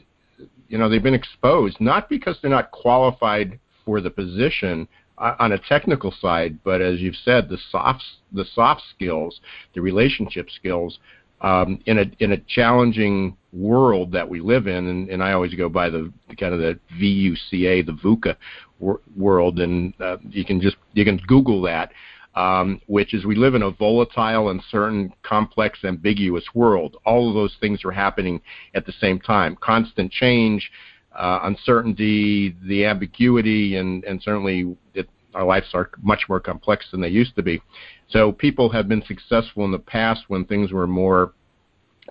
you 0.69 0.77
know 0.77 0.89
they've 0.89 1.03
been 1.03 1.13
exposed 1.13 1.79
not 1.79 2.09
because 2.09 2.37
they're 2.41 2.51
not 2.51 2.71
qualified 2.71 3.59
for 3.85 4.01
the 4.01 4.09
position 4.09 4.87
uh, 5.17 5.35
on 5.39 5.51
a 5.51 5.59
technical 5.69 6.13
side, 6.19 6.57
but 6.63 6.81
as 6.81 6.99
you've 6.99 7.15
said, 7.23 7.49
the 7.49 7.57
soft 7.69 8.03
the 8.31 8.45
soft 8.53 8.81
skills, 8.95 9.39
the 9.75 9.81
relationship 9.81 10.49
skills. 10.49 10.99
Um, 11.41 11.79
in 11.87 11.97
a 11.97 12.05
in 12.19 12.33
a 12.33 12.37
challenging 12.37 13.35
world 13.53 14.11
that 14.13 14.27
we 14.27 14.39
live 14.39 14.67
in, 14.67 14.87
and, 14.87 15.09
and 15.09 15.23
I 15.23 15.33
always 15.33 15.53
go 15.53 15.69
by 15.69 15.89
the 15.89 16.11
kind 16.39 16.53
of 16.53 16.59
the 16.59 16.79
VUCA, 16.99 17.85
the 17.85 17.93
VUCA 18.03 18.35
wor- 18.79 19.01
world, 19.15 19.59
and 19.59 19.93
uh, 19.99 20.17
you 20.29 20.45
can 20.45 20.61
just 20.61 20.77
you 20.93 21.03
can 21.03 21.17
Google 21.27 21.61
that, 21.63 21.91
um, 22.35 22.81
which 22.87 23.13
is 23.13 23.25
we 23.25 23.35
live 23.35 23.55
in 23.55 23.63
a 23.63 23.71
volatile, 23.71 24.49
uncertain, 24.49 25.13
complex, 25.23 25.79
ambiguous 25.83 26.45
world. 26.53 26.97
All 27.05 27.29
of 27.29 27.35
those 27.35 27.55
things 27.59 27.83
are 27.83 27.91
happening 27.91 28.41
at 28.73 28.85
the 28.85 28.93
same 28.93 29.19
time. 29.19 29.57
Constant 29.61 30.11
change, 30.11 30.71
uh, 31.15 31.39
uncertainty, 31.43 32.55
the 32.63 32.85
ambiguity, 32.85 33.75
and 33.75 34.03
and 34.05 34.21
certainly 34.23 34.75
it, 34.93 35.09
our 35.33 35.43
lives 35.45 35.67
are 35.73 35.89
much 36.01 36.23
more 36.29 36.39
complex 36.39 36.85
than 36.91 37.01
they 37.01 37.09
used 37.09 37.35
to 37.35 37.43
be. 37.43 37.61
So 38.09 38.31
people 38.31 38.69
have 38.69 38.87
been 38.87 39.03
successful 39.07 39.65
in 39.65 39.71
the 39.71 39.79
past 39.79 40.23
when 40.27 40.45
things 40.45 40.71
were 40.71 40.87
more 40.87 41.33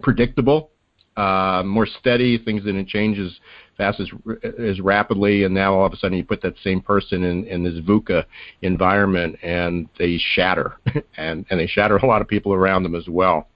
predictable, 0.02 0.70
uh, 1.16 1.62
more 1.64 1.86
steady. 1.86 2.38
Things 2.38 2.64
didn't 2.64 2.88
change 2.88 3.18
as 3.18 3.38
fast 3.76 4.00
as 4.00 4.08
as 4.58 4.80
rapidly, 4.80 5.44
and 5.44 5.54
now 5.54 5.74
all 5.74 5.86
of 5.86 5.92
a 5.92 5.96
sudden 5.96 6.16
you 6.16 6.24
put 6.24 6.42
that 6.42 6.54
same 6.62 6.80
person 6.80 7.24
in 7.24 7.44
in 7.46 7.62
this 7.62 7.78
VUCA 7.84 8.24
environment, 8.62 9.36
and 9.42 9.88
they 9.98 10.18
shatter, 10.34 10.76
and 11.16 11.46
and 11.50 11.60
they 11.60 11.66
shatter 11.66 11.96
a 11.96 12.06
lot 12.06 12.22
of 12.22 12.28
people 12.28 12.52
around 12.52 12.82
them 12.82 12.94
as 12.94 13.08
well. 13.08 13.48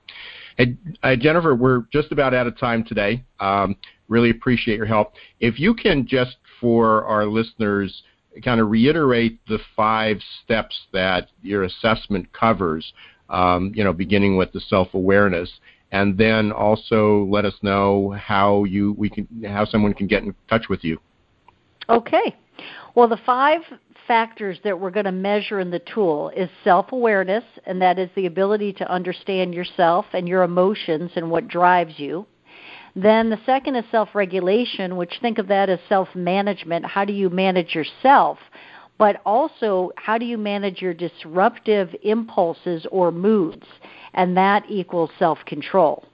Hey, 0.56 0.76
uh, 1.02 1.16
Jennifer, 1.16 1.54
we're 1.54 1.82
just 1.92 2.12
about 2.12 2.32
out 2.32 2.46
of 2.46 2.56
time 2.58 2.84
today. 2.84 3.24
Um, 3.40 3.76
really 4.08 4.30
appreciate 4.30 4.76
your 4.76 4.86
help. 4.86 5.14
If 5.40 5.58
you 5.58 5.74
can 5.74 6.06
just 6.06 6.36
for 6.60 7.04
our 7.04 7.26
listeners 7.26 8.02
kind 8.42 8.60
of 8.60 8.70
reiterate 8.70 9.38
the 9.46 9.58
five 9.76 10.18
steps 10.42 10.78
that 10.92 11.28
your 11.42 11.64
assessment 11.64 12.32
covers, 12.32 12.92
um, 13.28 13.72
you 13.74 13.84
know, 13.84 13.92
beginning 13.92 14.36
with 14.36 14.52
the 14.52 14.60
self-awareness, 14.60 15.50
and 15.94 16.18
then 16.18 16.50
also 16.50 17.24
let 17.30 17.44
us 17.44 17.54
know 17.62 18.10
how 18.18 18.64
you 18.64 18.94
we 18.98 19.08
can 19.08 19.28
how 19.46 19.64
someone 19.64 19.94
can 19.94 20.08
get 20.08 20.24
in 20.24 20.34
touch 20.50 20.68
with 20.68 20.82
you. 20.82 20.98
Okay. 21.88 22.34
Well, 22.96 23.06
the 23.06 23.20
five 23.24 23.60
factors 24.08 24.58
that 24.64 24.78
we're 24.78 24.90
going 24.90 25.06
to 25.06 25.12
measure 25.12 25.60
in 25.60 25.70
the 25.70 25.78
tool 25.78 26.30
is 26.36 26.50
self-awareness, 26.64 27.44
and 27.64 27.80
that 27.80 27.98
is 28.00 28.10
the 28.16 28.26
ability 28.26 28.72
to 28.72 28.90
understand 28.90 29.54
yourself 29.54 30.04
and 30.12 30.28
your 30.28 30.42
emotions 30.42 31.12
and 31.14 31.30
what 31.30 31.46
drives 31.46 31.98
you. 31.98 32.26
Then 32.96 33.30
the 33.30 33.40
second 33.46 33.76
is 33.76 33.84
self-regulation, 33.92 34.96
which 34.96 35.18
think 35.20 35.38
of 35.38 35.46
that 35.48 35.68
as 35.68 35.78
self-management. 35.88 36.84
How 36.86 37.04
do 37.04 37.12
you 37.12 37.30
manage 37.30 37.74
yourself? 37.74 38.38
But 38.98 39.20
also, 39.24 39.90
how 39.96 40.18
do 40.18 40.24
you 40.24 40.38
manage 40.38 40.80
your 40.80 40.94
disruptive 40.94 41.94
impulses 42.02 42.86
or 42.90 43.10
moods? 43.10 43.66
And 44.14 44.36
that 44.36 44.64
equals 44.68 45.10
self 45.18 45.38
control. 45.46 46.04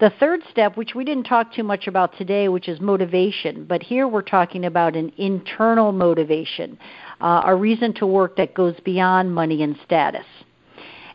The 0.00 0.10
third 0.20 0.42
step, 0.50 0.76
which 0.76 0.94
we 0.94 1.04
didn't 1.04 1.24
talk 1.24 1.52
too 1.52 1.64
much 1.64 1.88
about 1.88 2.16
today, 2.16 2.48
which 2.48 2.68
is 2.68 2.80
motivation, 2.80 3.64
but 3.64 3.82
here 3.82 4.06
we're 4.06 4.22
talking 4.22 4.64
about 4.64 4.94
an 4.94 5.12
internal 5.16 5.90
motivation, 5.90 6.78
uh, 7.20 7.42
a 7.46 7.54
reason 7.54 7.92
to 7.94 8.06
work 8.06 8.36
that 8.36 8.54
goes 8.54 8.76
beyond 8.84 9.34
money 9.34 9.60
and 9.64 9.76
status. 9.84 10.26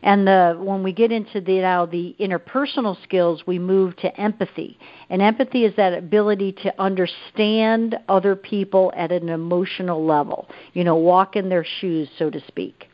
And 0.02 0.28
the, 0.28 0.58
when 0.60 0.84
we 0.84 0.92
get 0.92 1.14
into 1.14 1.40
the, 1.40 1.62
now 1.62 1.86
the 1.86 2.14
interpersonal 2.20 3.02
skills, 3.04 3.44
we 3.48 3.58
move 3.58 3.96
to 3.98 4.20
empathy. 4.20 4.78
And 5.10 5.22
empathy 5.22 5.64
is 5.64 5.74
that 5.78 5.94
ability 5.94 6.52
to 6.64 6.82
understand 6.82 7.98
other 8.10 8.36
people 8.36 8.92
at 8.98 9.14
an 9.14 9.30
emotional 9.30 10.06
level, 10.06 10.50
you 10.74 10.84
know, 10.84 10.98
walk 10.98 11.38
in 11.38 11.48
their 11.48 11.64
shoes, 11.64 12.10
so 12.20 12.30
to 12.30 12.46
speak. 12.48 12.90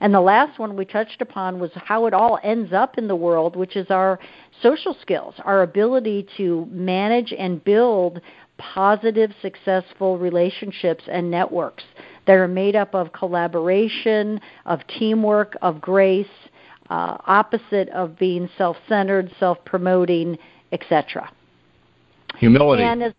And 0.00 0.12
the 0.12 0.20
last 0.20 0.58
one 0.58 0.76
we 0.76 0.84
touched 0.84 1.22
upon 1.22 1.58
was 1.58 1.70
how 1.74 2.06
it 2.06 2.14
all 2.14 2.38
ends 2.42 2.72
up 2.72 2.98
in 2.98 3.08
the 3.08 3.16
world, 3.16 3.56
which 3.56 3.76
is 3.76 3.90
our 3.90 4.18
social 4.62 4.96
skills, 5.00 5.34
our 5.44 5.62
ability 5.62 6.26
to 6.36 6.66
manage 6.70 7.32
and 7.32 7.62
build 7.64 8.20
positive, 8.58 9.32
successful 9.42 10.18
relationships 10.18 11.04
and 11.10 11.30
networks 11.30 11.84
that 12.26 12.34
are 12.34 12.48
made 12.48 12.74
up 12.76 12.94
of 12.94 13.12
collaboration, 13.12 14.40
of 14.64 14.80
teamwork, 14.98 15.56
of 15.62 15.80
grace, 15.80 16.26
uh, 16.90 17.16
opposite 17.26 17.88
of 17.90 18.18
being 18.18 18.48
self 18.56 18.76
centered, 18.88 19.32
self 19.38 19.58
promoting, 19.64 20.38
etc. 20.72 21.30
Humility. 22.36 22.82
And 22.82 23.02
as, 23.02 23.12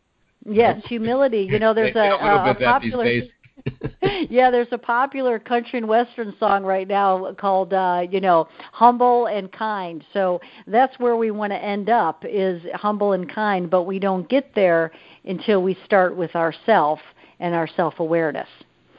yes, 0.46 0.82
humility. 0.86 1.48
You 1.50 1.60
know, 1.60 1.74
there's 1.74 1.96
a, 1.96 2.00
a, 2.00 2.52
a 2.52 2.56
popular. 2.56 3.22
yeah, 4.30 4.52
there's 4.52 4.68
a 4.72 4.78
popular 4.78 5.40
country 5.40 5.80
and 5.80 5.88
western 5.88 6.34
song 6.40 6.64
right 6.64 6.88
now 6.88 7.34
called 7.34 7.74
uh, 7.74 8.04
you 8.10 8.22
know, 8.22 8.48
humble 8.72 9.28
and 9.28 9.52
kind. 9.52 10.04
So 10.14 10.40
that's 10.68 10.98
where 11.00 11.16
we 11.16 11.32
want 11.32 11.52
to 11.52 11.64
end 11.64 11.90
up 11.90 12.24
is 12.26 12.62
humble 12.76 13.14
and 13.14 13.32
kind, 13.32 13.70
but 13.70 13.84
we 13.84 14.00
don't 14.00 14.28
get 14.30 14.54
there 14.56 14.92
until 15.26 15.62
we 15.64 15.78
start 15.86 16.16
with 16.16 16.36
ourself 16.36 17.00
and 17.40 17.54
our 17.54 17.68
self-awareness. 17.68 18.48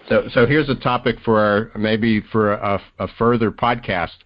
So 0.09 0.29
so 0.33 0.47
here's 0.47 0.69
a 0.69 0.75
topic 0.75 1.17
for 1.25 1.39
our 1.41 1.71
maybe 1.79 2.23
for 2.33 2.53
a, 2.53 2.81
a 2.99 3.09
further 3.19 3.51
podcast. 3.51 4.17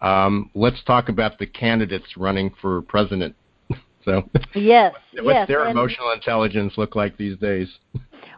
Um, 0.00 0.50
let's 0.54 0.82
talk 0.84 1.08
about 1.08 1.38
the 1.38 1.46
candidates 1.46 2.16
running 2.16 2.52
for 2.60 2.82
president. 2.82 3.34
So 4.04 4.22
yes, 4.54 4.94
what's 5.16 5.34
yes, 5.34 5.48
their 5.48 5.68
emotional 5.68 6.12
intelligence 6.12 6.74
look 6.78 6.96
like 6.96 7.18
these 7.18 7.36
days? 7.36 7.68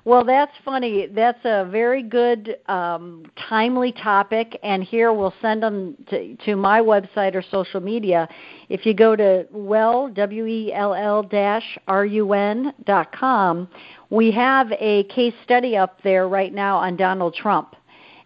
Well, 0.05 0.25
that's 0.25 0.53
funny. 0.65 1.07
That's 1.07 1.39
a 1.45 1.69
very 1.71 2.03
good, 2.03 2.57
um, 2.67 3.25
timely 3.49 3.93
topic. 3.93 4.59
And 4.63 4.83
here 4.83 5.13
we'll 5.13 5.35
send 5.43 5.63
them 5.63 5.97
to, 6.09 6.37
to 6.37 6.57
my 6.57 6.81
website 6.81 7.35
or 7.35 7.43
social 7.43 7.81
media. 7.81 8.29
If 8.69 8.87
you 8.87 8.95
go 8.95 9.15
to 9.17 9.47
well, 9.51 10.09
W 10.09 10.47
E 10.47 10.73
L 10.73 10.95
L 10.95 11.23
dash 11.23 11.79
R 11.87 12.07
U 12.07 12.33
N 12.33 12.73
dot 12.85 13.13
com, 13.13 13.69
we 14.09 14.31
have 14.33 14.73
a 14.73 15.05
case 15.05 15.35
study 15.45 15.77
up 15.77 16.01
there 16.03 16.29
right 16.29 16.53
now 16.53 16.79
on 16.79 16.97
Donald 16.97 17.35
Trump. 17.35 17.77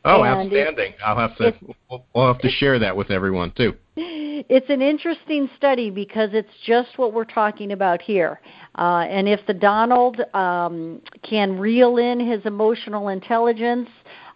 Oh, 0.05 0.23
and 0.23 0.53
outstanding! 0.53 0.93
I'll 1.05 1.17
have 1.17 1.37
to 1.39 1.55
we'll 2.15 2.27
have 2.27 2.41
to 2.41 2.51
share 2.51 2.79
that 2.79 2.97
with 2.97 3.11
everyone 3.11 3.53
too. 3.57 3.75
It's 4.49 4.69
an 4.69 4.83
interesting 4.83 5.49
study 5.57 5.91
because 5.91 6.31
it's 6.33 6.51
just 6.67 6.99
what 6.99 7.13
we're 7.13 7.25
talking 7.25 7.71
about 7.71 8.03
here. 8.03 8.41
Uh, 8.77 9.07
and 9.09 9.29
if 9.29 9.41
the 9.47 9.55
Donald 9.55 10.21
um, 10.35 11.01
can 11.23 11.59
reel 11.59 11.99
in 11.99 12.19
his 12.19 12.45
emotional 12.45 13.09
intelligence 13.09 13.89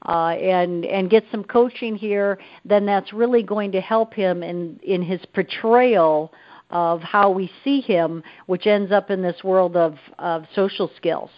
uh, 0.07 0.29
and 0.29 0.85
and 0.85 1.11
get 1.11 1.25
some 1.33 1.43
coaching 1.43 1.97
here, 1.97 2.39
then 2.65 2.87
that's 2.87 3.13
really 3.13 3.43
going 3.43 3.73
to 3.73 3.81
help 3.81 4.15
him 4.15 4.43
in 4.43 4.79
in 4.83 5.03
his 5.03 5.21
portrayal 5.35 6.33
of 6.71 7.01
how 7.01 7.31
we 7.31 7.51
see 7.65 7.81
him, 7.81 8.23
which 8.47 8.67
ends 8.67 8.93
up 8.93 9.11
in 9.11 9.23
this 9.23 9.43
world 9.43 9.77
of, 9.77 9.97
of 10.19 10.45
social 10.55 10.91
skills. 10.97 11.31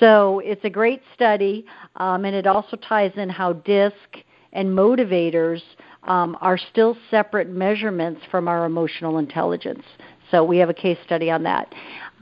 So 0.00 0.40
it's 0.40 0.64
a 0.64 0.70
great 0.70 1.02
study, 1.14 1.66
um, 1.96 2.24
and 2.24 2.34
it 2.34 2.46
also 2.46 2.76
ties 2.76 3.12
in 3.16 3.28
how 3.28 3.52
DISC 3.52 4.24
and 4.52 4.68
motivators 4.68 5.60
um, 6.04 6.36
are 6.40 6.58
still 6.58 6.96
separate 7.10 7.48
measurements 7.48 8.22
from 8.30 8.48
our 8.48 8.64
emotional 8.64 9.18
intelligence. 9.18 9.84
So 10.30 10.42
we 10.42 10.56
have 10.58 10.70
a 10.70 10.74
case 10.74 10.98
study 11.04 11.30
on 11.30 11.42
that. 11.42 11.72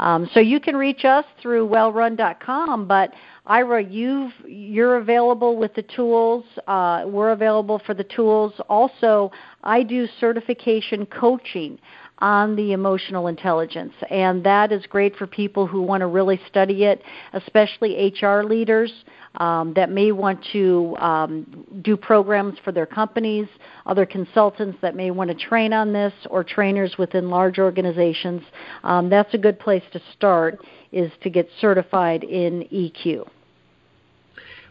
Um, 0.01 0.31
so 0.33 0.41
you 0.41 0.61
can 0.61 0.77
reach 0.77 1.05
us 1.05 1.27
through 1.43 1.69
wellrun.com, 1.69 2.87
but 2.87 3.13
Ira, 3.45 3.85
you've 3.85 4.33
you're 4.47 4.97
available 4.97 5.59
with 5.59 5.75
the 5.75 5.83
tools. 5.83 6.45
Uh, 6.67 7.05
we're 7.07 7.33
available 7.33 7.83
for 7.85 7.93
the 7.93 8.05
tools. 8.05 8.55
Also, 8.71 9.31
I 9.63 9.83
do 9.83 10.09
certification 10.19 11.05
coaching 11.05 11.79
on 12.21 12.57
the 12.57 12.73
emotional 12.73 13.27
intelligence. 13.27 13.95
And 14.11 14.45
that 14.45 14.73
is 14.73 14.85
great 14.87 15.17
for 15.17 15.27
people 15.27 15.67
who 15.67 15.81
want 15.83 16.03
to 16.03 16.07
really 16.07 16.41
study 16.49 16.85
it, 16.85 17.03
especially 17.33 18.13
HR 18.21 18.43
leaders 18.43 18.93
um, 19.37 19.73
that 19.75 19.91
may 19.91 20.13
want 20.13 20.45
to 20.53 20.97
um, 20.99 21.67
do 21.83 21.97
programs 21.97 22.59
for 22.65 22.73
their 22.73 22.87
companies, 22.87 23.49
other 23.87 24.05
consultants 24.05 24.79
that 24.83 24.95
may 24.95 25.11
want 25.11 25.31
to 25.31 25.37
train 25.37 25.73
on 25.73 25.93
this, 25.93 26.13
or 26.29 26.45
trainers 26.45 26.97
within 26.99 27.31
large 27.31 27.59
organizations. 27.59 28.43
Um, 28.83 29.09
that's 29.09 29.33
a 29.35 29.39
good 29.39 29.59
place 29.59 29.85
to 29.93 30.01
start 30.15 30.59
is 30.93 31.13
to 31.23 31.31
get 31.31 31.49
certified 31.61 32.25
in 32.25 32.63
EQ. 32.73 33.29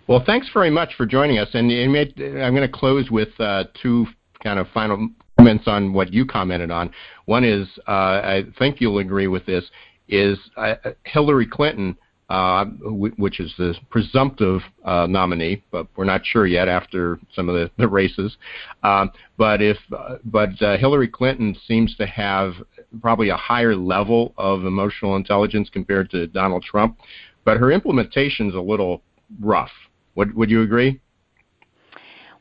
Well, 0.07 0.23
thanks 0.25 0.49
very 0.53 0.71
much 0.71 0.95
for 0.95 1.05
joining 1.05 1.37
us. 1.37 1.49
And 1.53 1.71
I'm 1.71 2.55
going 2.55 2.67
to 2.67 2.67
close 2.67 3.09
with 3.09 3.29
uh, 3.39 3.65
two 3.81 4.07
kind 4.43 4.59
of 4.59 4.67
final 4.73 5.09
comments 5.39 5.67
on 5.67 5.93
what 5.93 6.13
you 6.13 6.25
commented 6.25 6.71
on. 6.71 6.91
One 7.25 7.43
is, 7.43 7.67
uh, 7.87 7.91
I 7.91 8.43
think 8.57 8.81
you'll 8.81 8.99
agree 8.99 9.27
with 9.27 9.45
this, 9.45 9.63
is 10.07 10.37
uh, 10.57 10.75
Hillary 11.05 11.47
Clinton, 11.47 11.97
uh, 12.29 12.65
w- 12.65 13.13
which 13.17 13.39
is 13.39 13.53
the 13.57 13.73
presumptive 13.89 14.61
uh, 14.83 15.07
nominee, 15.07 15.63
but 15.71 15.87
we're 15.95 16.03
not 16.03 16.25
sure 16.25 16.45
yet 16.45 16.67
after 16.67 17.19
some 17.33 17.47
of 17.47 17.55
the, 17.55 17.71
the 17.77 17.87
races. 17.87 18.35
Um, 18.83 19.11
but 19.37 19.61
if, 19.61 19.77
uh, 19.97 20.17
but 20.25 20.61
uh, 20.61 20.77
Hillary 20.77 21.07
Clinton 21.07 21.55
seems 21.67 21.95
to 21.95 22.05
have 22.05 22.53
probably 23.01 23.29
a 23.29 23.37
higher 23.37 23.75
level 23.75 24.33
of 24.37 24.65
emotional 24.65 25.15
intelligence 25.15 25.69
compared 25.71 26.09
to 26.11 26.27
Donald 26.27 26.63
Trump, 26.63 26.97
but 27.45 27.57
her 27.57 27.71
implementation 27.71 28.49
is 28.49 28.55
a 28.55 28.61
little 28.61 29.01
rough. 29.39 29.71
Would 30.15 30.35
would 30.35 30.49
you 30.49 30.63
agree? 30.63 30.99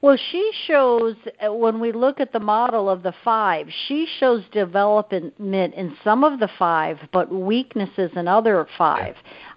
Well, 0.01 0.17
she 0.31 0.53
shows, 0.67 1.17
uh, 1.45 1.53
when 1.53 1.81
we 1.81 1.91
look 1.91 2.21
at 2.21 2.33
the 2.33 2.39
model 2.39 2.89
of 2.89 3.03
the 3.03 3.13
five, 3.25 3.67
she 3.89 4.07
shows 4.21 4.45
development 4.53 5.35
in 5.39 5.97
some 6.05 6.23
of 6.23 6.39
the 6.39 6.49
five, 6.57 6.99
but 7.13 7.33
weaknesses 7.33 8.13
in 8.15 8.29
other 8.29 8.69
five. 8.79 9.17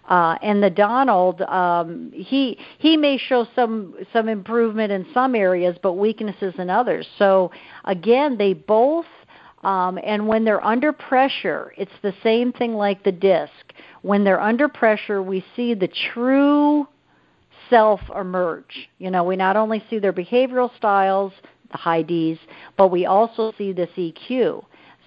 Uh, 0.10 0.38
and 0.42 0.64
the 0.64 0.70
Donald, 0.72 1.44
um, 1.44 2.12
he 2.12 2.58
he 2.80 2.98
may 2.98 3.20
show 3.20 3.46
some 3.56 3.94
some 4.12 4.28
improvement 4.28 4.92
in 4.92 5.06
some 5.14 5.36
areas, 5.36 5.78
but 5.84 5.94
weaknesses 5.94 6.56
in 6.58 6.72
others. 6.72 7.08
So 7.20 7.52
again, 7.86 8.36
they 8.36 8.54
both, 8.54 9.06
um, 9.64 10.00
and 10.04 10.28
when 10.28 10.44
they're 10.44 10.66
under 10.66 10.92
pressure, 10.92 11.72
it's 11.78 11.92
the 12.02 12.16
same 12.24 12.52
thing 12.52 12.74
like 12.74 13.04
the 13.04 13.12
disc. 13.12 13.74
When 14.02 14.24
they're 14.24 14.42
under 14.42 14.68
pressure, 14.68 15.22
we 15.22 15.46
see 15.56 15.76
the 15.76 15.88
true 16.14 16.88
self 17.72 18.00
emerge. 18.16 18.88
You 19.00 19.10
know, 19.10 19.24
we 19.24 19.36
not 19.36 19.58
only 19.58 19.84
see 19.90 19.98
their 19.98 20.14
behavioral 20.14 20.70
styles, 20.78 21.34
the 21.72 21.78
high 21.78 22.04
Ds, 22.04 22.38
but 22.78 22.90
we 22.90 23.08
also 23.08 23.52
see 23.58 23.72
this 23.72 23.90
EQ. 23.98 24.64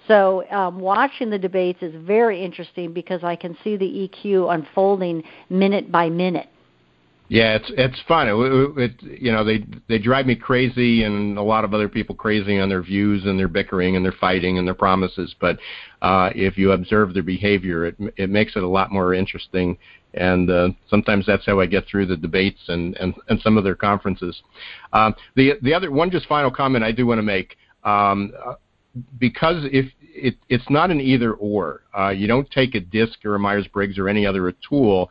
So 0.07 0.47
um, 0.51 0.79
watching 0.79 1.29
the 1.29 1.39
debates 1.39 1.81
is 1.81 1.95
very 2.05 2.43
interesting 2.43 2.93
because 2.93 3.23
I 3.23 3.37
can 3.37 3.57
see 3.63 3.77
the 3.77 4.09
EQ 4.09 4.53
unfolding 4.53 5.23
minute 5.49 5.91
by 5.91 6.09
minute. 6.09 6.49
Yeah, 7.27 7.55
it's 7.55 7.71
it's 7.75 7.99
fun. 8.07 8.27
It, 8.27 8.77
it, 8.77 9.21
you 9.21 9.31
know 9.31 9.43
they 9.43 9.65
they 9.89 9.97
drive 9.97 10.27
me 10.27 10.35
crazy 10.35 11.03
and 11.03 11.39
a 11.39 11.41
lot 11.41 11.65
of 11.65 11.73
other 11.73 11.89
people 11.89 12.13
crazy 12.13 12.59
on 12.59 12.69
their 12.69 12.83
views 12.83 13.25
and 13.25 13.39
their 13.39 13.47
bickering 13.47 13.95
and 13.95 14.05
their 14.05 14.11
fighting 14.11 14.59
and 14.59 14.67
their 14.67 14.75
promises. 14.75 15.33
But 15.41 15.57
uh, 16.03 16.29
if 16.35 16.55
you 16.55 16.71
observe 16.73 17.15
their 17.15 17.23
behavior, 17.23 17.87
it 17.87 17.95
it 18.15 18.29
makes 18.29 18.55
it 18.55 18.61
a 18.61 18.67
lot 18.67 18.91
more 18.91 19.15
interesting. 19.15 19.75
And 20.15 20.49
uh, 20.49 20.69
sometimes 20.89 21.25
that's 21.25 21.45
how 21.45 21.59
I 21.59 21.65
get 21.65 21.85
through 21.87 22.07
the 22.07 22.17
debates 22.17 22.59
and 22.67 22.95
and, 22.97 23.13
and 23.29 23.39
some 23.41 23.57
of 23.57 23.63
their 23.63 23.75
conferences. 23.75 24.41
Um, 24.93 25.13
the 25.35 25.53
the 25.61 25.73
other 25.73 25.91
one, 25.91 26.09
just 26.09 26.27
final 26.27 26.51
comment 26.51 26.83
I 26.83 26.91
do 26.91 27.05
want 27.05 27.19
to 27.19 27.23
make. 27.23 27.57
Um, 27.83 28.31
uh, 28.45 28.55
because 29.19 29.65
if 29.71 29.91
it, 30.01 30.35
it's 30.49 30.69
not 30.69 30.91
an 30.91 31.01
either 31.01 31.33
or, 31.33 31.81
uh, 31.97 32.09
you 32.09 32.27
don't 32.27 32.49
take 32.49 32.75
a 32.75 32.79
DISC 32.79 33.25
or 33.25 33.35
a 33.35 33.39
Myers 33.39 33.67
Briggs 33.67 33.97
or 33.97 34.07
any 34.07 34.25
other 34.25 34.53
tool 34.67 35.09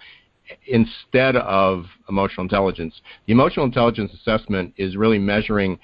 instead 0.67 1.37
of 1.37 1.85
emotional 2.09 2.43
intelligence. 2.45 3.01
The 3.27 3.33
emotional 3.33 3.67
intelligence 3.67 4.13
assessment 4.15 4.75
is 4.77 4.97
really 4.97 5.19
measuring 5.19 5.79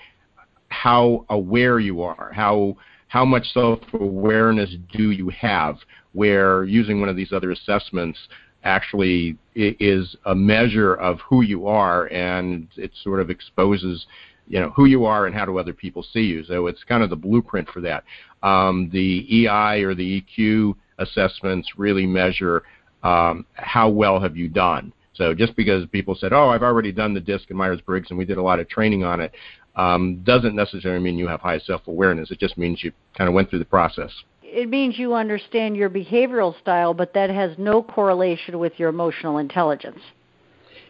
how 0.68 1.26
aware 1.28 1.80
you 1.80 2.02
are, 2.02 2.32
how 2.32 2.76
how 3.08 3.24
much 3.24 3.44
self-awareness 3.52 4.76
do 4.92 5.10
you 5.10 5.30
have, 5.30 5.78
where 6.12 6.62
using 6.62 7.00
one 7.00 7.08
of 7.08 7.16
these 7.16 7.32
other 7.32 7.50
assessments 7.50 8.16
actually 8.64 9.36
is 9.54 10.16
a 10.26 10.34
measure 10.34 10.94
of 10.94 11.18
who 11.20 11.42
you 11.42 11.66
are 11.66 12.06
and 12.06 12.68
it 12.76 12.90
sort 13.02 13.20
of 13.20 13.30
exposes 13.30 14.06
you 14.48 14.60
know 14.60 14.70
who 14.70 14.84
you 14.84 15.04
are 15.04 15.26
and 15.26 15.34
how 15.34 15.44
do 15.44 15.58
other 15.58 15.72
people 15.72 16.04
see 16.12 16.20
you 16.20 16.44
so 16.44 16.66
it's 16.66 16.84
kind 16.84 17.02
of 17.02 17.08
the 17.10 17.16
blueprint 17.16 17.68
for 17.68 17.80
that 17.80 18.04
um, 18.42 18.90
the 18.92 19.46
ei 19.46 19.82
or 19.82 19.94
the 19.94 20.22
eq 20.22 20.74
assessments 20.98 21.70
really 21.78 22.06
measure 22.06 22.62
um, 23.02 23.46
how 23.54 23.88
well 23.88 24.20
have 24.20 24.36
you 24.36 24.48
done? 24.48 24.92
So 25.14 25.34
just 25.34 25.56
because 25.56 25.86
people 25.86 26.14
said, 26.14 26.32
oh, 26.32 26.48
I've 26.48 26.62
already 26.62 26.92
done 26.92 27.14
the 27.14 27.20
DISC 27.20 27.50
and 27.50 27.58
Myers-Briggs 27.58 28.10
and 28.10 28.18
we 28.18 28.24
did 28.24 28.38
a 28.38 28.42
lot 28.42 28.60
of 28.60 28.68
training 28.68 29.04
on 29.04 29.20
it, 29.20 29.32
um, 29.76 30.22
doesn't 30.24 30.54
necessarily 30.54 31.02
mean 31.02 31.18
you 31.18 31.28
have 31.28 31.40
high 31.40 31.58
self-awareness. 31.58 32.30
It 32.30 32.38
just 32.38 32.56
means 32.58 32.82
you 32.82 32.92
kind 33.16 33.28
of 33.28 33.34
went 33.34 33.50
through 33.50 33.58
the 33.60 33.64
process. 33.64 34.10
It 34.52 34.68
means 34.68 34.98
you 34.98 35.14
understand 35.14 35.76
your 35.76 35.88
behavioral 35.88 36.58
style, 36.60 36.92
but 36.92 37.14
that 37.14 37.30
has 37.30 37.52
no 37.56 37.82
correlation 37.82 38.58
with 38.58 38.72
your 38.78 38.88
emotional 38.88 39.38
intelligence. 39.38 40.00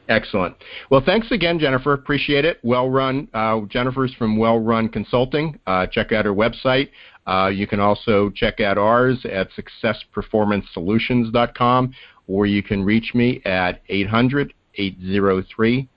Excellent. 0.08 0.56
Well, 0.90 1.02
thanks 1.04 1.30
again, 1.30 1.58
Jennifer. 1.58 1.92
Appreciate 1.92 2.44
it. 2.44 2.58
Well 2.62 2.90
run. 2.90 3.28
Uh, 3.34 3.60
Jennifer's 3.68 4.14
from 4.14 4.38
Well 4.38 4.58
Run 4.58 4.88
Consulting. 4.88 5.60
Uh, 5.66 5.86
check 5.86 6.10
out 6.10 6.24
her 6.24 6.34
website. 6.34 6.88
Uh, 7.26 7.48
you 7.48 7.66
can 7.66 7.80
also 7.80 8.30
check 8.30 8.60
out 8.60 8.78
ours 8.78 9.24
at 9.30 9.48
successperformancesolutions.com, 9.52 11.94
or 12.26 12.46
you 12.46 12.62
can 12.62 12.82
reach 12.82 13.12
me 13.14 13.42
at 13.44 13.82
800 13.88 14.54
803 14.74 15.88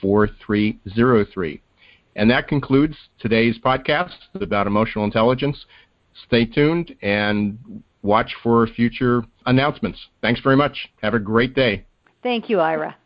4303. 0.00 1.62
And 2.16 2.30
that 2.30 2.48
concludes 2.48 2.96
today's 3.20 3.58
podcast 3.58 4.16
about 4.34 4.66
emotional 4.66 5.04
intelligence. 5.04 5.66
Stay 6.26 6.44
tuned 6.44 6.94
and 7.02 7.58
watch 8.02 8.34
for 8.42 8.66
future 8.66 9.24
announcements. 9.46 9.98
Thanks 10.22 10.40
very 10.40 10.56
much. 10.56 10.88
Have 11.02 11.14
a 11.14 11.18
great 11.18 11.54
day. 11.54 11.84
Thank 12.22 12.48
you, 12.48 12.60
Ira. 12.60 12.96